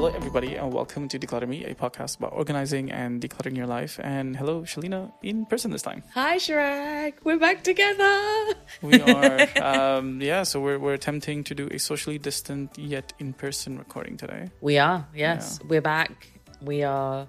Hello, 0.00 0.10
everybody, 0.14 0.54
and 0.54 0.72
welcome 0.72 1.08
to 1.08 1.18
Decluttr 1.18 1.46
Me, 1.46 1.62
a 1.66 1.74
podcast 1.74 2.16
about 2.16 2.32
organizing 2.32 2.90
and 2.90 3.20
decluttering 3.20 3.54
your 3.54 3.66
life. 3.66 4.00
And 4.02 4.34
hello, 4.34 4.62
Shelina, 4.62 5.12
in 5.22 5.44
person 5.44 5.72
this 5.72 5.82
time. 5.82 6.02
Hi, 6.14 6.38
Chirag. 6.38 7.16
We're 7.22 7.38
back 7.38 7.62
together. 7.62 8.54
We 8.80 8.98
are, 9.02 9.46
um, 9.62 10.22
yeah, 10.22 10.44
so 10.44 10.58
we're, 10.58 10.78
we're 10.78 10.94
attempting 10.94 11.44
to 11.44 11.54
do 11.54 11.68
a 11.70 11.78
socially 11.78 12.16
distant 12.16 12.78
yet 12.78 13.12
in 13.18 13.34
person 13.34 13.76
recording 13.76 14.16
today. 14.16 14.48
We 14.62 14.78
are, 14.78 15.06
yes. 15.14 15.60
We're 15.68 15.82
back. 15.82 16.28
We 16.62 16.82
are 16.82 17.28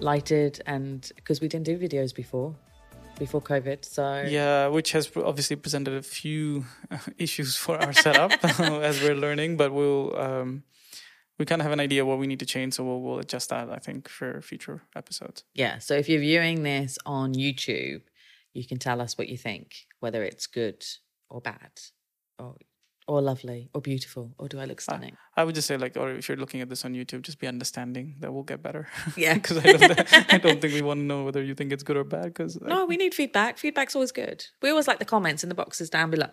lighted, 0.00 0.60
and 0.66 1.08
because 1.14 1.40
we 1.40 1.46
didn't 1.46 1.66
do 1.66 1.78
videos 1.78 2.12
before, 2.12 2.52
before 3.16 3.40
COVID. 3.40 3.84
So, 3.84 4.24
Yeah, 4.26 4.66
which 4.66 4.90
has 4.90 5.08
obviously 5.14 5.54
presented 5.54 5.94
a 5.94 6.02
few 6.02 6.64
uh, 6.90 6.98
issues 7.16 7.54
for 7.54 7.80
our 7.80 7.92
setup 7.92 8.32
as 8.42 9.00
we're 9.00 9.14
learning, 9.14 9.56
but 9.56 9.72
we'll, 9.72 10.18
um, 10.18 10.64
we 11.40 11.46
kind 11.46 11.60
of 11.60 11.64
have 11.64 11.72
an 11.72 11.80
idea 11.80 12.04
what 12.06 12.18
we 12.18 12.26
need 12.28 12.38
to 12.40 12.46
change, 12.46 12.74
so 12.74 12.84
we'll, 12.84 13.00
we'll 13.00 13.18
adjust 13.18 13.48
that, 13.48 13.70
I 13.70 13.78
think, 13.78 14.08
for 14.08 14.40
future 14.42 14.82
episodes. 14.94 15.42
yeah. 15.54 15.78
So, 15.78 15.94
if 15.94 16.08
you're 16.08 16.20
viewing 16.20 16.62
this 16.62 16.98
on 17.06 17.34
YouTube, 17.34 18.02
you 18.52 18.64
can 18.66 18.78
tell 18.78 19.00
us 19.00 19.16
what 19.18 19.28
you 19.28 19.38
think, 19.38 19.86
whether 20.00 20.22
it's 20.22 20.46
good 20.46 20.84
or 21.28 21.40
bad, 21.40 21.72
or 22.38 22.56
or 23.08 23.20
lovely, 23.20 23.70
or 23.74 23.80
beautiful, 23.80 24.34
or 24.38 24.48
do 24.48 24.60
I 24.60 24.66
look 24.66 24.80
stunning? 24.80 25.16
I 25.36 25.42
would 25.42 25.54
just 25.56 25.66
say, 25.66 25.76
like, 25.76 25.96
or 25.96 26.10
if 26.10 26.28
you're 26.28 26.36
looking 26.36 26.60
at 26.60 26.68
this 26.68 26.84
on 26.84 26.94
YouTube, 26.94 27.22
just 27.22 27.40
be 27.40 27.48
understanding 27.48 28.16
that 28.20 28.32
we'll 28.32 28.44
get 28.44 28.62
better. 28.62 28.86
Yeah. 29.16 29.34
because 29.40 29.58
I 29.58 30.34
I 30.34 30.38
don't 30.38 30.60
think 30.60 30.74
we 30.74 30.82
want 30.90 30.98
to 31.00 31.04
know 31.04 31.24
whether 31.24 31.42
you 31.42 31.54
think 31.54 31.72
it's 31.72 31.82
good 31.82 31.96
or 31.96 32.04
bad. 32.04 32.26
Because 32.26 32.60
No, 32.60 32.84
we 32.84 32.96
need 32.96 33.14
feedback. 33.14 33.58
Feedback's 33.58 33.96
always 33.96 34.12
good. 34.12 34.44
We 34.62 34.70
always 34.70 34.86
like 34.86 34.98
the 35.00 35.04
comments 35.04 35.42
in 35.42 35.48
the 35.48 35.54
boxes 35.56 35.90
down 35.90 36.10
below. 36.10 36.30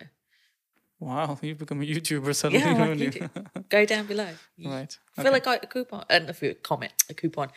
Wow, 1.00 1.38
you've 1.42 1.58
become 1.60 1.82
a 1.82 1.86
YouTuber 1.86 2.36
suddenly. 2.36 2.66
Yeah, 2.66 2.86
like 2.86 3.16
you. 3.16 3.30
Go 3.70 3.86
down 3.86 4.06
below. 4.08 4.30
Right. 4.66 4.98
Fill 5.14 5.34
a, 5.34 5.40
co- 5.40 5.60
a 5.62 5.68
coupon, 5.68 6.04
uh, 6.10 6.20
not 6.20 6.42
a 6.42 6.54
comment, 6.56 6.94
a 7.10 7.14
coupon. 7.14 7.50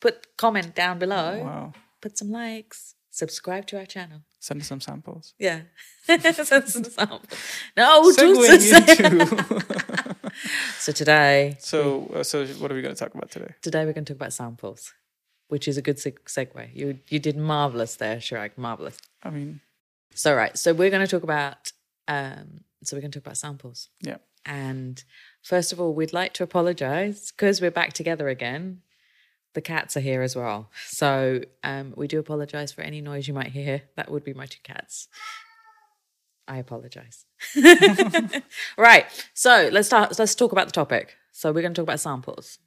Put 0.00 0.36
comment 0.36 0.74
down 0.74 0.98
below. 0.98 1.42
Wow. 1.42 1.72
Put 2.00 2.18
some 2.18 2.30
likes. 2.30 2.94
Subscribe 3.10 3.66
to 3.66 3.78
our 3.78 3.86
channel. 3.86 4.22
Send 4.40 4.60
us 4.62 4.66
some 4.68 4.80
samples. 4.80 5.34
Yeah. 5.38 5.60
Send 6.04 6.22
some 6.68 6.84
samples. 6.84 7.24
No, 7.76 8.08
into. 8.08 10.08
So 10.78 10.92
today, 10.92 11.56
so, 11.60 12.10
uh, 12.14 12.22
so 12.22 12.46
what 12.58 12.72
are 12.72 12.74
we 12.74 12.82
going 12.82 12.94
to 12.94 12.98
talk 12.98 13.14
about 13.14 13.30
today? 13.30 13.54
today 13.62 13.84
we're 13.84 13.92
going 13.92 14.04
to 14.06 14.14
talk 14.14 14.18
about 14.20 14.32
samples, 14.32 14.92
which 15.48 15.68
is 15.68 15.76
a 15.76 15.82
good 15.82 15.96
seg- 15.98 16.24
segue. 16.26 16.74
You 16.74 16.98
you 17.08 17.18
did 17.18 17.36
marvelous 17.36 17.96
there, 17.96 18.16
Chirag. 18.16 18.52
Marvelous. 18.56 18.96
I 19.22 19.30
mean, 19.30 19.60
So 20.14 20.34
right, 20.34 20.56
so 20.58 20.72
we're 20.72 20.90
going 20.90 21.06
to 21.06 21.10
talk 21.10 21.22
about 21.22 21.72
um, 22.08 22.62
so 22.86 22.96
we're 22.96 23.00
going 23.00 23.10
to 23.12 23.18
talk 23.18 23.26
about 23.26 23.36
samples. 23.36 23.88
yeah. 24.00 24.18
And 24.44 25.02
first 25.42 25.72
of 25.72 25.80
all, 25.80 25.94
we'd 25.94 26.12
like 26.12 26.32
to 26.34 26.42
apologize 26.42 27.30
because 27.30 27.60
we're 27.60 27.70
back 27.70 27.92
together 27.92 28.28
again. 28.28 28.82
The 29.54 29.60
cats 29.60 29.96
are 29.96 30.00
here 30.00 30.22
as 30.22 30.34
well. 30.34 30.70
So 30.86 31.42
um, 31.62 31.92
we 31.96 32.08
do 32.08 32.18
apologize 32.18 32.72
for 32.72 32.80
any 32.80 33.00
noise 33.00 33.28
you 33.28 33.34
might 33.34 33.52
hear. 33.52 33.82
That 33.96 34.10
would 34.10 34.24
be 34.24 34.34
my 34.34 34.46
two 34.46 34.60
cats. 34.62 35.08
I 36.48 36.56
apologize. 36.56 37.24
right. 38.76 39.06
So 39.32 39.68
let's 39.70 39.86
start 39.86 40.18
let's 40.18 40.34
talk 40.34 40.52
about 40.52 40.66
the 40.66 40.72
topic. 40.72 41.16
So 41.30 41.52
we're 41.52 41.62
going 41.62 41.74
to 41.74 41.80
talk 41.80 41.86
about 41.86 42.00
samples. 42.00 42.58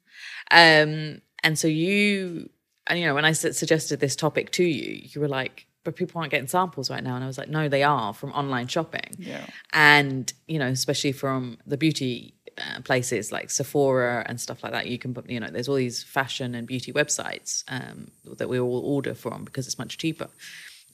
Um, 0.50 1.20
and 1.42 1.58
so 1.58 1.68
you 1.68 2.48
and 2.86 2.98
you 2.98 3.06
know, 3.06 3.14
when 3.14 3.24
I 3.24 3.32
suggested 3.32 4.00
this 4.00 4.16
topic 4.16 4.50
to 4.52 4.64
you, 4.64 5.02
you 5.12 5.20
were 5.20 5.28
like, 5.28 5.66
but 5.86 5.96
people 5.96 6.18
aren't 6.20 6.30
getting 6.30 6.48
samples 6.48 6.90
right 6.90 7.02
now. 7.02 7.14
And 7.14 7.24
I 7.24 7.26
was 7.26 7.38
like, 7.38 7.48
no, 7.48 7.68
they 7.68 7.82
are 7.82 8.12
from 8.12 8.30
online 8.32 8.66
shopping 8.66 9.10
Yeah. 9.18 9.46
and 9.72 10.30
you 10.46 10.58
know 10.58 10.66
especially 10.80 11.12
from 11.12 11.56
the 11.66 11.78
beauty 11.78 12.34
uh, 12.58 12.80
places 12.82 13.30
like 13.36 13.50
sephora 13.50 14.24
and 14.28 14.40
stuff 14.40 14.62
like 14.64 14.72
that 14.72 14.86
you 14.86 14.98
can 14.98 15.12
put 15.14 15.28
you 15.28 15.38
know 15.40 15.50
there's 15.50 15.68
all 15.68 15.74
these 15.86 16.02
fashion 16.02 16.54
and 16.54 16.66
beauty 16.66 16.90
websites 17.00 17.50
um, 17.76 18.10
that 18.38 18.48
we 18.48 18.58
all 18.58 18.80
order 18.96 19.14
from 19.14 19.44
because 19.44 19.66
it's 19.66 19.78
much 19.78 19.98
cheaper 19.98 20.28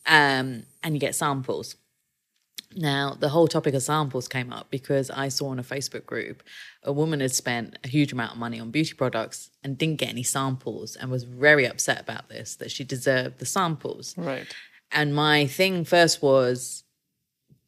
um, 0.07 0.65
and 0.83 0.91
you 0.95 0.99
get 1.07 1.15
samples 1.15 1.77
now 2.75 3.15
the 3.25 3.29
whole 3.29 3.47
topic 3.47 3.75
of 3.75 3.83
samples 3.83 4.27
came 4.29 4.51
up 4.53 4.67
because 4.71 5.11
i 5.11 5.29
saw 5.29 5.53
in 5.53 5.59
a 5.59 5.63
facebook 5.63 6.07
group 6.07 6.43
a 6.83 6.93
woman 6.93 7.21
had 7.21 7.33
spent 7.35 7.79
a 7.85 7.89
huge 7.89 8.13
amount 8.13 8.33
of 8.33 8.39
money 8.39 8.59
on 8.59 8.71
beauty 8.71 8.95
products 8.95 9.51
and 9.63 9.77
didn't 9.79 9.99
get 9.99 10.09
any 10.09 10.23
samples 10.23 10.97
and 10.97 11.11
was 11.11 11.25
very 11.25 11.65
upset 11.67 12.01
about 12.01 12.29
this 12.31 12.57
that 12.57 12.71
she 12.71 12.83
deserved 12.83 13.39
the 13.39 13.47
samples 13.47 14.15
Right. 14.17 14.47
And 14.93 15.15
my 15.15 15.47
thing 15.47 15.85
first 15.85 16.23
was, 16.23 16.85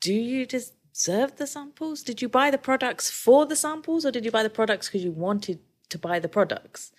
do 0.00 0.12
you 0.12 0.46
deserve 0.46 1.36
the 1.36 1.46
samples? 1.46 2.02
Did 2.02 2.20
you 2.22 2.28
buy 2.28 2.50
the 2.50 2.58
products 2.58 3.10
for 3.10 3.46
the 3.46 3.56
samples 3.56 4.04
or 4.04 4.10
did 4.10 4.24
you 4.24 4.30
buy 4.30 4.42
the 4.42 4.50
products 4.50 4.88
because 4.88 5.04
you 5.04 5.12
wanted 5.12 5.60
to 5.90 5.98
buy 5.98 6.18
the 6.18 6.28
products? 6.28 6.92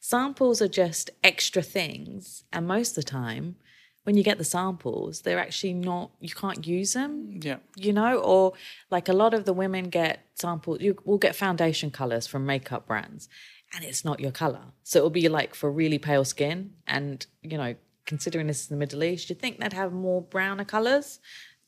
Samples 0.00 0.62
are 0.62 0.68
just 0.68 1.10
extra 1.22 1.62
things. 1.62 2.44
And 2.52 2.66
most 2.66 2.90
of 2.90 3.04
the 3.04 3.10
time, 3.10 3.56
when 4.04 4.16
you 4.16 4.24
get 4.24 4.38
the 4.38 4.44
samples, 4.44 5.22
they're 5.22 5.38
actually 5.38 5.74
not, 5.74 6.10
you 6.20 6.34
can't 6.34 6.66
use 6.66 6.92
them 6.92 7.26
mm, 7.34 7.44
Yeah. 7.44 7.58
you 7.76 7.92
know, 7.92 8.18
or 8.18 8.52
like 8.90 9.08
a 9.08 9.12
lot 9.12 9.34
of 9.34 9.44
the 9.44 9.52
women 9.52 9.90
get 9.90 10.26
samples, 10.34 10.80
you 10.80 10.96
will 11.04 11.18
get 11.18 11.36
foundation 11.36 11.90
colors 11.90 12.26
from 12.26 12.44
makeup 12.46 12.86
brands 12.86 13.28
and 13.74 13.84
it's 13.84 14.04
not 14.04 14.20
your 14.20 14.32
color. 14.32 14.62
So 14.82 14.98
it'll 14.98 15.10
be 15.10 15.28
like 15.28 15.54
for 15.54 15.70
really 15.70 15.98
pale 15.98 16.24
skin. 16.24 16.72
And, 16.86 17.24
you 17.42 17.56
know, 17.56 17.74
considering 18.06 18.46
this 18.46 18.62
is 18.62 18.68
the 18.68 18.76
Middle 18.76 19.04
East, 19.04 19.28
you'd 19.28 19.40
think 19.40 19.58
they'd 19.58 19.72
have 19.72 19.92
more 19.92 20.22
browner 20.22 20.64
colors. 20.64 21.20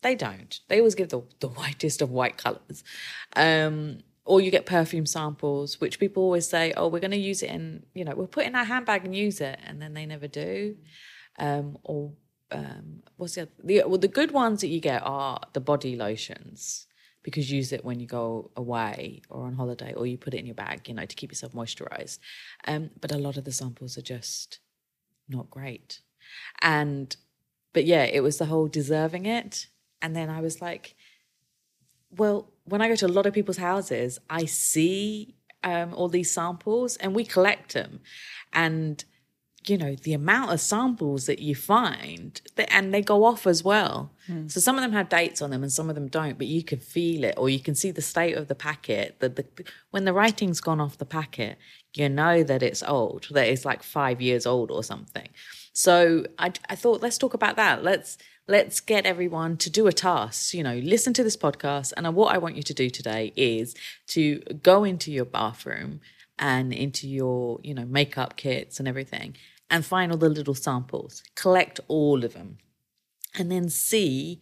They 0.03 0.15
don't. 0.15 0.61
They 0.69 0.79
always 0.79 0.95
give 0.95 1.09
the, 1.09 1.23
the 1.41 1.49
whitest 1.59 2.03
of 2.03 2.11
white 2.11 2.37
colors. 2.37 2.85
Um, 3.37 4.01
or 4.27 4.41
you 4.41 4.51
get 4.51 4.65
perfume 4.65 5.07
samples, 5.07 5.81
which 5.81 5.99
people 5.99 6.23
always 6.23 6.49
say, 6.49 6.73
oh, 6.77 6.89
we're 6.89 7.01
going 7.01 7.11
to 7.11 7.17
use 7.17 7.43
it 7.43 7.51
in, 7.51 7.85
you 7.95 8.05
know, 8.05 8.15
we'll 8.15 8.27
put 8.27 8.45
it 8.45 8.49
in 8.49 8.55
our 8.55 8.65
handbag 8.65 9.05
and 9.05 9.15
use 9.15 9.41
it. 9.41 9.59
And 9.67 9.83
then 9.83 9.93
they 9.93 10.07
never 10.07 10.29
do. 10.29 10.77
Um, 11.39 11.77
or 11.83 12.13
um, 12.51 13.03
what's 13.17 13.35
the 13.35 13.43
other? 13.43 13.51
The, 13.63 13.83
well, 13.87 13.99
the 13.99 14.09
good 14.09 14.31
ones 14.31 14.63
that 14.63 14.69
you 14.69 14.81
get 14.81 15.03
are 15.05 15.41
the 15.53 15.61
body 15.61 15.95
lotions 15.95 16.87
because 17.23 17.51
you 17.51 17.57
use 17.57 17.73
it 17.73 17.85
when 17.85 18.01
you 18.01 18.07
go 18.07 18.51
away 18.57 19.23
or 19.29 19.45
on 19.45 19.55
holiday 19.55 19.93
or 19.95 20.07
you 20.07 20.17
put 20.17 20.35
it 20.35 20.39
in 20.39 20.47
your 20.47 20.55
bag, 20.55 20.89
you 20.89 20.95
know, 20.95 21.05
to 21.05 21.17
keep 21.17 21.33
yourself 21.33 21.53
moisturized. 21.53 22.19
Um, 22.67 22.91
but 23.01 23.13
a 23.13 23.19
lot 23.19 23.37
of 23.37 23.45
the 23.45 23.53
samples 23.53 23.99
are 23.99 24.03
just 24.03 24.61
not 25.29 25.51
great. 25.51 26.01
And, 26.61 27.15
but 27.73 27.85
yeah, 27.85 28.05
it 28.05 28.23
was 28.23 28.39
the 28.39 28.47
whole 28.47 28.69
deserving 28.69 29.27
it. 29.27 29.67
And 30.01 30.15
then 30.15 30.29
I 30.31 30.41
was 30.41 30.61
like, 30.61 30.95
well, 32.17 32.53
when 32.65 32.81
I 32.81 32.89
go 32.89 32.97
to 32.97 33.07
a 33.07 33.09
lot 33.09 33.27
of 33.27 33.35
people's 33.35 33.57
houses, 33.57 34.19
I 34.31 34.45
see 34.45 35.35
um, 35.63 35.95
all 35.95 36.09
these 36.09 36.31
samples 36.33 36.97
and 36.97 37.15
we 37.15 37.25
collect 37.25 37.75
them. 37.75 38.01
And, 38.53 39.05
you 39.67 39.79
know, 39.79 39.95
the 39.95 40.13
amount 40.13 40.53
of 40.53 40.61
samples 40.61 41.27
that 41.27 41.39
you 41.39 41.55
find, 41.55 42.41
th- 42.57 42.69
and 42.71 42.93
they 42.93 43.03
go 43.03 43.25
off 43.25 43.47
as 43.47 43.65
well. 43.65 44.13
So 44.49 44.61
some 44.61 44.77
of 44.77 44.83
them 44.83 44.93
have 44.93 45.09
dates 45.09 45.43
on 45.43 45.51
them 45.51 45.63
and 45.63 45.73
some 45.73 45.89
of 45.89 45.95
them 45.95 46.09
don't, 46.09 46.39
but 46.39 46.47
you 46.47 46.63
can 46.63 46.79
feel 46.79 47.25
it 47.25 47.35
or 47.37 47.49
you 47.49 47.61
can 47.61 47.75
see 47.75 47.91
the 47.91 48.03
state 48.03 48.37
of 48.37 48.49
the 48.49 48.55
packet. 48.55 49.21
The, 49.21 49.31
the, 49.31 49.45
when 49.91 50.05
the 50.05 50.13
writing's 50.13 50.61
gone 50.61 50.81
off 50.81 50.99
the 50.99 51.07
packet, 51.07 51.59
you 51.95 52.09
know 52.09 52.43
that 52.43 52.63
it's 52.63 52.83
old, 52.83 53.29
that 53.31 53.49
it's 53.49 53.65
like 53.65 53.83
five 53.83 54.21
years 54.21 54.47
old 54.47 54.71
or 54.71 54.85
something. 54.85 55.29
So 55.75 56.25
I, 56.39 56.53
I 56.71 56.77
thought, 56.77 57.03
let's 57.03 57.19
talk 57.19 57.35
about 57.35 57.57
that. 57.57 57.83
Let's 57.83 58.17
let's 58.47 58.81
get 58.81 59.07
everyone 59.07 59.57
to 59.59 59.71
do 59.71 59.87
a 59.89 59.93
task. 59.93 60.55
You 60.55 60.63
know, 60.63 60.77
listen 60.77 61.13
to 61.15 61.25
this 61.25 61.37
podcast, 61.37 61.93
and 61.97 62.15
what 62.15 62.35
I 62.35 62.39
want 62.39 62.57
you 62.57 62.63
to 62.63 62.75
do 62.75 62.89
today 62.89 63.33
is 63.37 63.75
to 64.09 64.39
go 64.63 64.85
into 64.85 65.11
your 65.11 65.25
bathroom 65.25 66.01
and 66.39 66.73
into 66.73 67.09
your 67.09 67.61
you 67.63 67.75
know 67.75 67.85
makeup 67.85 68.37
kits 68.37 68.79
and 68.79 68.89
everything, 68.89 69.37
and 69.69 69.85
find 69.85 70.13
all 70.13 70.19
the 70.19 70.29
little 70.29 70.55
samples. 70.55 71.25
Collect 71.35 71.81
all 71.89 72.25
of 72.25 72.35
them, 72.35 72.59
and 73.37 73.51
then 73.51 73.69
see 73.69 74.41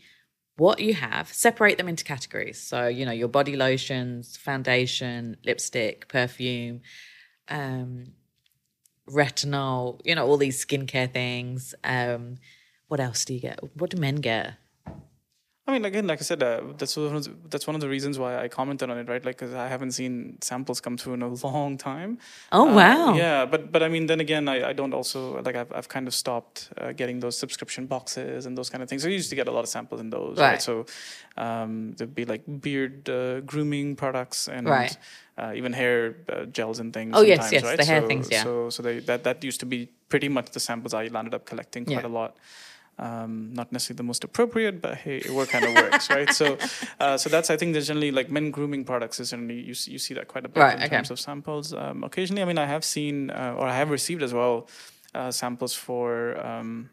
what 0.59 0.81
you 0.81 0.93
have. 0.93 1.33
Separate 1.33 1.79
them 1.79 1.89
into 1.89 2.05
categories. 2.05 2.61
So 2.61 2.89
you 2.89 3.07
know 3.07 3.13
your 3.13 3.29
body 3.29 3.57
lotions, 3.57 4.37
foundation, 4.37 5.39
lipstick, 5.47 6.09
perfume. 6.09 6.83
Um, 7.49 8.13
retinol, 9.09 10.01
you 10.05 10.15
know, 10.15 10.27
all 10.27 10.37
these 10.37 10.65
skincare 10.65 11.13
things. 11.13 11.75
Um, 11.85 12.37
what 12.89 13.01
else 13.01 13.25
do 13.25 13.35
you 13.35 13.41
get? 13.41 13.61
What 13.77 13.91
do 13.91 13.97
men 13.97 14.17
get? 14.17 14.55
I 15.65 15.71
mean, 15.71 15.85
again, 15.85 16.09
like 16.09 16.19
I 16.21 16.23
said, 16.25 16.43
uh, 16.43 16.61
that's 16.77 16.97
one 16.97 17.15
of 17.15 17.23
the, 17.23 17.31
that's 17.49 17.69
one 17.69 17.77
of 17.77 17.81
the 17.81 17.89
reasons 17.89 18.19
why 18.19 18.37
I 18.37 18.49
commented 18.49 18.91
on 18.91 18.99
it, 18.99 19.09
right? 19.09 19.25
Like, 19.25 19.39
because 19.39 19.55
I 19.55 19.69
haven't 19.69 19.93
seen 19.93 20.39
samples 20.41 20.81
come 20.81 20.97
through 20.99 21.15
in 21.15 21.23
a 21.23 21.29
long 21.47 21.79
time. 21.79 22.19
Oh 22.51 22.69
Uh, 22.69 22.75
wow! 22.75 23.15
yeah, 23.15 23.47
but 23.47 23.71
but 23.71 23.81
I 23.81 23.89
mean, 23.89 24.07
then 24.07 24.19
again, 24.19 24.49
I, 24.49 24.71
I 24.71 24.73
don't 24.73 24.93
also 24.93 25.41
like 25.43 25.55
I've 25.55 25.73
I've 25.73 25.89
kind 25.89 26.09
of 26.09 26.15
stopped 26.15 26.71
uh, 26.79 26.91
getting 26.91 27.21
those 27.21 27.39
subscription 27.39 27.87
boxes 27.87 28.45
and 28.47 28.59
those 28.59 28.71
kind 28.71 28.83
of 28.83 28.89
things. 28.89 29.07
I 29.07 29.11
used 29.11 29.31
to 29.31 29.37
get 29.37 29.47
a 29.47 29.53
lot 29.53 29.61
of 29.61 29.69
samples 29.69 30.01
in 30.01 30.11
those, 30.11 30.37
right? 30.37 30.53
Right. 30.53 30.63
So 30.63 30.85
um, 31.37 31.93
there'd 31.97 32.15
be 32.15 32.25
like 32.25 32.43
beard 32.61 33.09
uh, 33.09 33.41
grooming 33.43 33.95
products 33.95 34.49
and 34.49 34.67
Right. 34.69 34.97
uh, 35.39 35.53
even 35.55 35.73
hair 35.73 36.17
uh, 36.29 36.45
gels 36.47 36.81
and 36.81 36.93
things. 36.93 37.13
Oh, 37.17 37.23
yes, 37.23 37.37
sometimes, 37.37 37.53
yes, 37.53 37.63
right? 37.63 37.77
the 37.79 37.85
hair 37.85 38.01
so, 38.03 38.09
things, 38.09 38.29
yeah. 38.33 38.43
So 38.43 38.71
so 38.71 38.83
they, 38.83 38.99
that 39.01 39.23
that 39.23 39.45
used 39.45 39.61
to 39.61 39.67
be 39.67 39.89
pretty 40.09 40.29
much 40.29 40.51
the 40.51 40.61
samples 40.61 40.93
I 40.93 41.07
landed 41.07 41.35
up 41.35 41.45
collecting 41.47 41.85
quite 41.85 42.01
Yeah. 42.03 42.09
a 42.09 42.19
lot. 42.21 42.37
Um, 43.07 43.33
not 43.61 43.67
necessarily 43.73 43.97
the 44.03 44.09
most 44.13 44.23
appropriate, 44.29 44.77
but 44.85 44.93
hey, 45.05 45.17
it 45.27 45.33
work 45.39 45.49
kind 45.55 45.65
of 45.69 45.73
works, 45.83 46.09
right? 46.17 46.31
So, 46.41 46.47
uh, 47.05 47.17
so 47.23 47.27
that's 47.35 47.49
I 47.55 47.57
think 47.59 47.69
there's 47.75 47.89
generally 47.93 48.13
like 48.19 48.29
men 48.31 48.47
grooming 48.57 48.85
products 48.91 49.17
is 49.23 49.31
generally 49.33 49.61
you 49.69 49.75
see, 49.75 49.91
you 49.95 49.99
see 50.07 50.15
that 50.19 50.27
quite 50.33 50.45
a 50.47 50.49
bit 50.49 50.61
Right, 50.61 50.77
in 50.79 50.85
okay. 50.87 50.97
terms 50.97 51.11
of 51.11 51.19
samples. 51.19 51.67
Um, 51.83 52.05
occasionally, 52.05 52.43
I 52.43 52.47
mean, 52.51 52.59
I 52.59 52.67
have 52.75 52.85
seen 52.85 53.17
uh, 53.31 53.59
or 53.59 53.67
I 53.67 53.75
have 53.81 53.91
received 53.99 54.23
as 54.23 54.33
well 54.33 54.55
uh, 55.19 55.31
samples 55.43 55.75
for 55.75 56.39
um, 56.47 56.91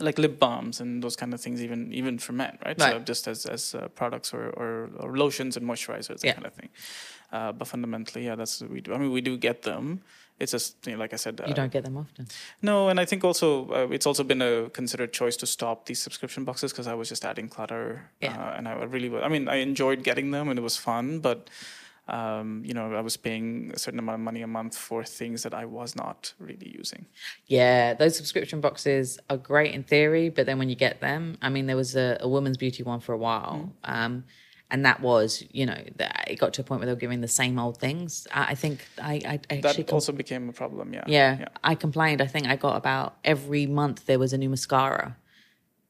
like 0.00 0.18
lip 0.18 0.38
balms 0.38 0.80
and 0.80 1.02
those 1.02 1.16
kind 1.16 1.34
of 1.34 1.40
things, 1.40 1.60
even 1.62 1.92
even 1.92 2.18
for 2.18 2.32
men, 2.32 2.58
right? 2.64 2.80
So 2.80 2.98
just 3.00 3.26
as 3.28 3.46
as 3.46 3.74
uh, 3.74 3.88
products 3.94 4.32
or, 4.34 4.50
or 4.50 4.90
or 5.00 5.16
lotions 5.16 5.56
and 5.56 5.66
moisturizers, 5.66 6.20
that 6.20 6.24
Yeah. 6.24 6.34
kind 6.34 6.46
of 6.46 6.54
thing. 6.54 6.68
Uh, 7.32 7.52
but 7.52 7.68
fundamentally, 7.68 8.24
yeah, 8.24 8.36
that's 8.36 8.60
what 8.62 8.70
we 8.70 8.80
do. 8.80 8.94
I 8.94 8.98
mean, 8.98 9.12
we 9.12 9.20
do 9.20 9.36
get 9.36 9.62
them. 9.62 10.00
It's 10.40 10.52
just 10.52 10.86
you 10.86 10.92
know, 10.92 10.98
like 11.00 11.12
I 11.12 11.16
said, 11.16 11.40
You 11.44 11.52
uh, 11.52 11.56
don't 11.56 11.72
get 11.72 11.84
them 11.84 11.96
often. 11.96 12.26
no, 12.62 12.88
and 12.88 13.00
I 13.00 13.04
think 13.04 13.24
also 13.24 13.68
uh, 13.70 13.88
it's 13.96 14.06
also 14.06 14.22
been 14.24 14.40
a 14.40 14.70
considered 14.70 15.12
choice 15.12 15.36
to 15.38 15.46
stop 15.46 15.86
these 15.86 15.98
subscription 16.00 16.44
boxes 16.44 16.72
because 16.72 16.86
I 16.86 16.94
was 16.94 17.08
just 17.08 17.24
adding 17.24 17.48
clutter, 17.48 18.10
Yeah. 18.20 18.38
uh, 18.38 18.56
and 18.56 18.68
I 18.68 18.72
really, 18.84 19.10
I 19.20 19.28
mean, 19.28 19.48
I 19.48 19.56
enjoyed 19.56 20.04
getting 20.04 20.30
them 20.30 20.48
and 20.48 20.58
it 20.58 20.62
was 20.62 20.76
fun, 20.76 21.18
but 21.20 21.50
um, 22.08 22.62
you 22.64 22.74
know, 22.74 22.94
I 22.94 23.00
was 23.00 23.16
paying 23.16 23.70
a 23.74 23.78
certain 23.78 23.98
amount 23.98 24.14
of 24.14 24.20
money 24.20 24.42
a 24.42 24.46
month 24.46 24.76
for 24.76 25.04
things 25.04 25.42
that 25.42 25.54
I 25.54 25.66
was 25.66 25.94
not 25.94 26.32
really 26.38 26.72
using. 26.76 27.06
Yeah, 27.46 27.94
those 27.94 28.16
subscription 28.16 28.60
boxes 28.60 29.18
are 29.28 29.36
great 29.36 29.74
in 29.74 29.82
theory, 29.84 30.30
but 30.30 30.46
then 30.46 30.58
when 30.58 30.68
you 30.68 30.74
get 30.76 31.00
them, 31.00 31.36
I 31.42 31.48
mean, 31.50 31.66
there 31.66 31.76
was 31.76 31.96
a, 31.96 32.16
a 32.20 32.28
woman's 32.28 32.56
beauty 32.56 32.82
one 32.82 33.00
for 33.00 33.12
a 33.12 33.18
while, 33.18 33.72
um, 33.84 34.24
and 34.70 34.84
that 34.84 35.00
was, 35.00 35.44
you 35.50 35.66
know, 35.66 35.76
it 36.26 36.38
got 36.38 36.52
to 36.54 36.60
a 36.62 36.64
point 36.64 36.80
where 36.80 36.86
they 36.86 36.92
were 36.92 36.98
giving 37.00 37.20
the 37.20 37.28
same 37.28 37.58
old 37.58 37.78
things. 37.78 38.26
I, 38.32 38.52
I 38.52 38.54
think 38.54 38.86
I, 39.02 39.12
I 39.50 39.56
That 39.56 39.66
actually, 39.66 39.84
com- 39.84 39.96
also 39.96 40.12
became 40.12 40.48
a 40.48 40.52
problem. 40.52 40.92
Yeah. 40.92 41.04
yeah, 41.06 41.46
I 41.62 41.74
complained. 41.74 42.20
I 42.20 42.26
think 42.26 42.46
I 42.46 42.56
got 42.56 42.76
about 42.76 43.16
every 43.24 43.66
month 43.66 44.06
there 44.06 44.18
was 44.18 44.32
a 44.32 44.38
new 44.38 44.48
mascara. 44.50 45.16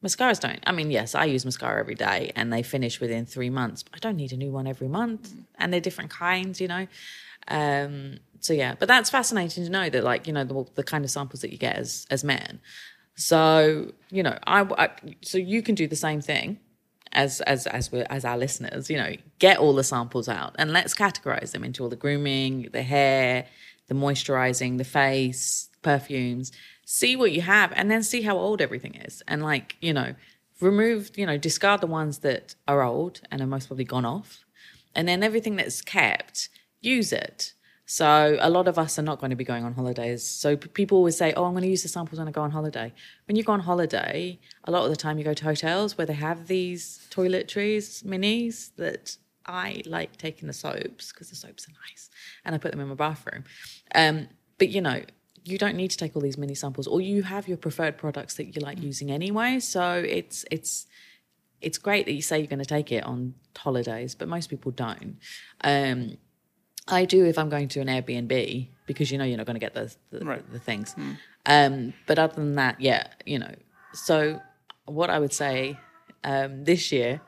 Mascaras 0.04 0.38
don't. 0.38 0.60
I 0.64 0.72
mean, 0.72 0.90
yes, 0.90 1.14
I 1.14 1.24
use 1.24 1.44
mascara 1.44 1.80
every 1.80 1.96
day, 1.96 2.30
and 2.36 2.52
they 2.52 2.62
finish 2.62 3.00
within 3.00 3.26
three 3.26 3.50
months. 3.50 3.82
But 3.82 3.94
I 3.96 3.98
don't 3.98 4.16
need 4.16 4.32
a 4.32 4.36
new 4.36 4.52
one 4.52 4.66
every 4.66 4.88
month, 4.88 5.32
and 5.58 5.72
they're 5.72 5.80
different 5.80 6.10
kinds, 6.10 6.60
you 6.60 6.68
know. 6.68 6.86
Um, 7.48 8.18
so 8.40 8.52
yeah, 8.52 8.74
but 8.78 8.86
that's 8.86 9.10
fascinating 9.10 9.64
to 9.64 9.70
know 9.70 9.90
that, 9.90 10.04
like, 10.04 10.26
you 10.28 10.32
know, 10.32 10.44
the, 10.44 10.64
the 10.76 10.84
kind 10.84 11.04
of 11.04 11.10
samples 11.10 11.40
that 11.40 11.50
you 11.50 11.58
get 11.58 11.76
as 11.76 12.06
as 12.10 12.22
men. 12.22 12.60
So 13.16 13.92
you 14.10 14.22
know, 14.22 14.38
I, 14.46 14.62
I 14.78 14.90
so 15.22 15.38
you 15.38 15.60
can 15.60 15.74
do 15.74 15.88
the 15.88 15.96
same 15.96 16.20
thing 16.20 16.60
as 17.12 17.40
as 17.40 17.66
as 17.66 17.90
we 17.90 18.02
as 18.04 18.24
our 18.24 18.38
listeners. 18.38 18.88
You 18.88 18.98
know, 18.98 19.16
get 19.40 19.58
all 19.58 19.74
the 19.74 19.82
samples 19.82 20.28
out 20.28 20.54
and 20.58 20.72
let's 20.72 20.94
categorize 20.94 21.50
them 21.50 21.64
into 21.64 21.82
all 21.82 21.88
the 21.88 21.96
grooming, 21.96 22.68
the 22.72 22.82
hair, 22.82 23.46
the 23.88 23.94
moisturizing, 23.94 24.78
the 24.78 24.84
face, 24.84 25.68
perfumes. 25.82 26.52
See 26.90 27.16
what 27.16 27.32
you 27.32 27.42
have, 27.42 27.70
and 27.76 27.90
then 27.90 28.02
see 28.02 28.22
how 28.22 28.38
old 28.38 28.62
everything 28.62 28.94
is, 28.94 29.22
and 29.28 29.42
like 29.42 29.76
you 29.82 29.92
know, 29.92 30.14
remove 30.58 31.10
you 31.18 31.26
know 31.26 31.36
discard 31.36 31.82
the 31.82 31.86
ones 31.86 32.20
that 32.20 32.54
are 32.66 32.82
old 32.82 33.20
and 33.30 33.42
are 33.42 33.46
most 33.46 33.66
probably 33.66 33.84
gone 33.84 34.06
off, 34.06 34.46
and 34.94 35.06
then 35.06 35.22
everything 35.22 35.56
that's 35.56 35.82
kept, 35.82 36.48
use 36.80 37.12
it. 37.12 37.52
So 37.84 38.38
a 38.40 38.48
lot 38.48 38.68
of 38.68 38.78
us 38.78 38.98
are 38.98 39.02
not 39.02 39.20
going 39.20 39.28
to 39.28 39.36
be 39.36 39.44
going 39.44 39.64
on 39.64 39.74
holidays. 39.74 40.24
So 40.24 40.56
people 40.56 40.96
always 40.96 41.14
say, 41.14 41.34
"Oh, 41.34 41.44
I'm 41.44 41.52
going 41.52 41.64
to 41.64 41.68
use 41.68 41.82
the 41.82 41.90
samples 41.90 42.20
when 42.20 42.26
I 42.26 42.30
go 42.30 42.40
on 42.40 42.52
holiday." 42.52 42.94
When 43.26 43.36
you 43.36 43.44
go 43.44 43.52
on 43.52 43.60
holiday, 43.60 44.38
a 44.64 44.70
lot 44.70 44.84
of 44.84 44.90
the 44.90 44.96
time 44.96 45.18
you 45.18 45.24
go 45.24 45.34
to 45.34 45.44
hotels 45.44 45.98
where 45.98 46.06
they 46.06 46.14
have 46.14 46.46
these 46.46 47.06
toiletries, 47.10 48.02
minis 48.02 48.70
that 48.76 49.18
I 49.44 49.82
like 49.84 50.16
taking 50.16 50.46
the 50.46 50.54
soaps 50.54 51.12
because 51.12 51.28
the 51.28 51.36
soaps 51.36 51.68
are 51.68 51.72
nice, 51.86 52.08
and 52.46 52.54
I 52.54 52.58
put 52.58 52.70
them 52.70 52.80
in 52.80 52.88
my 52.88 52.94
bathroom. 52.94 53.44
Um, 53.94 54.28
but 54.56 54.70
you 54.70 54.80
know, 54.80 55.02
you 55.48 55.58
don't 55.58 55.76
need 55.76 55.90
to 55.90 55.96
take 55.96 56.14
all 56.14 56.22
these 56.22 56.38
mini 56.38 56.54
samples, 56.54 56.86
or 56.86 57.00
you 57.00 57.22
have 57.22 57.48
your 57.48 57.56
preferred 57.56 57.96
products 57.96 58.34
that 58.34 58.44
you 58.54 58.60
like 58.60 58.80
using 58.82 59.10
anyway. 59.10 59.60
So 59.60 60.02
it's 60.06 60.44
it's 60.50 60.86
it's 61.60 61.78
great 61.78 62.06
that 62.06 62.12
you 62.12 62.22
say 62.22 62.38
you're 62.38 62.46
going 62.46 62.58
to 62.60 62.64
take 62.78 62.92
it 62.92 63.04
on 63.04 63.34
holidays, 63.56 64.14
but 64.14 64.28
most 64.28 64.48
people 64.50 64.70
don't. 64.70 65.16
Um, 65.62 66.18
I 66.86 67.04
do 67.04 67.24
if 67.26 67.36
I'm 67.38 67.48
going 67.48 67.68
to 67.68 67.80
an 67.80 67.88
Airbnb 67.88 68.68
because 68.86 69.10
you 69.10 69.18
know 69.18 69.24
you're 69.24 69.36
not 69.36 69.46
going 69.46 69.56
to 69.56 69.60
get 69.60 69.74
the 69.74 69.94
the, 70.10 70.24
Right. 70.24 70.52
the 70.52 70.60
things. 70.60 70.94
Um, 71.46 71.94
but 72.06 72.18
other 72.18 72.34
than 72.34 72.54
that, 72.56 72.80
yeah, 72.80 73.08
you 73.26 73.38
know. 73.38 73.54
So 73.94 74.40
what 74.84 75.10
I 75.10 75.18
would 75.18 75.32
say 75.32 75.78
um, 76.24 76.64
this 76.64 76.92
year, 76.92 77.20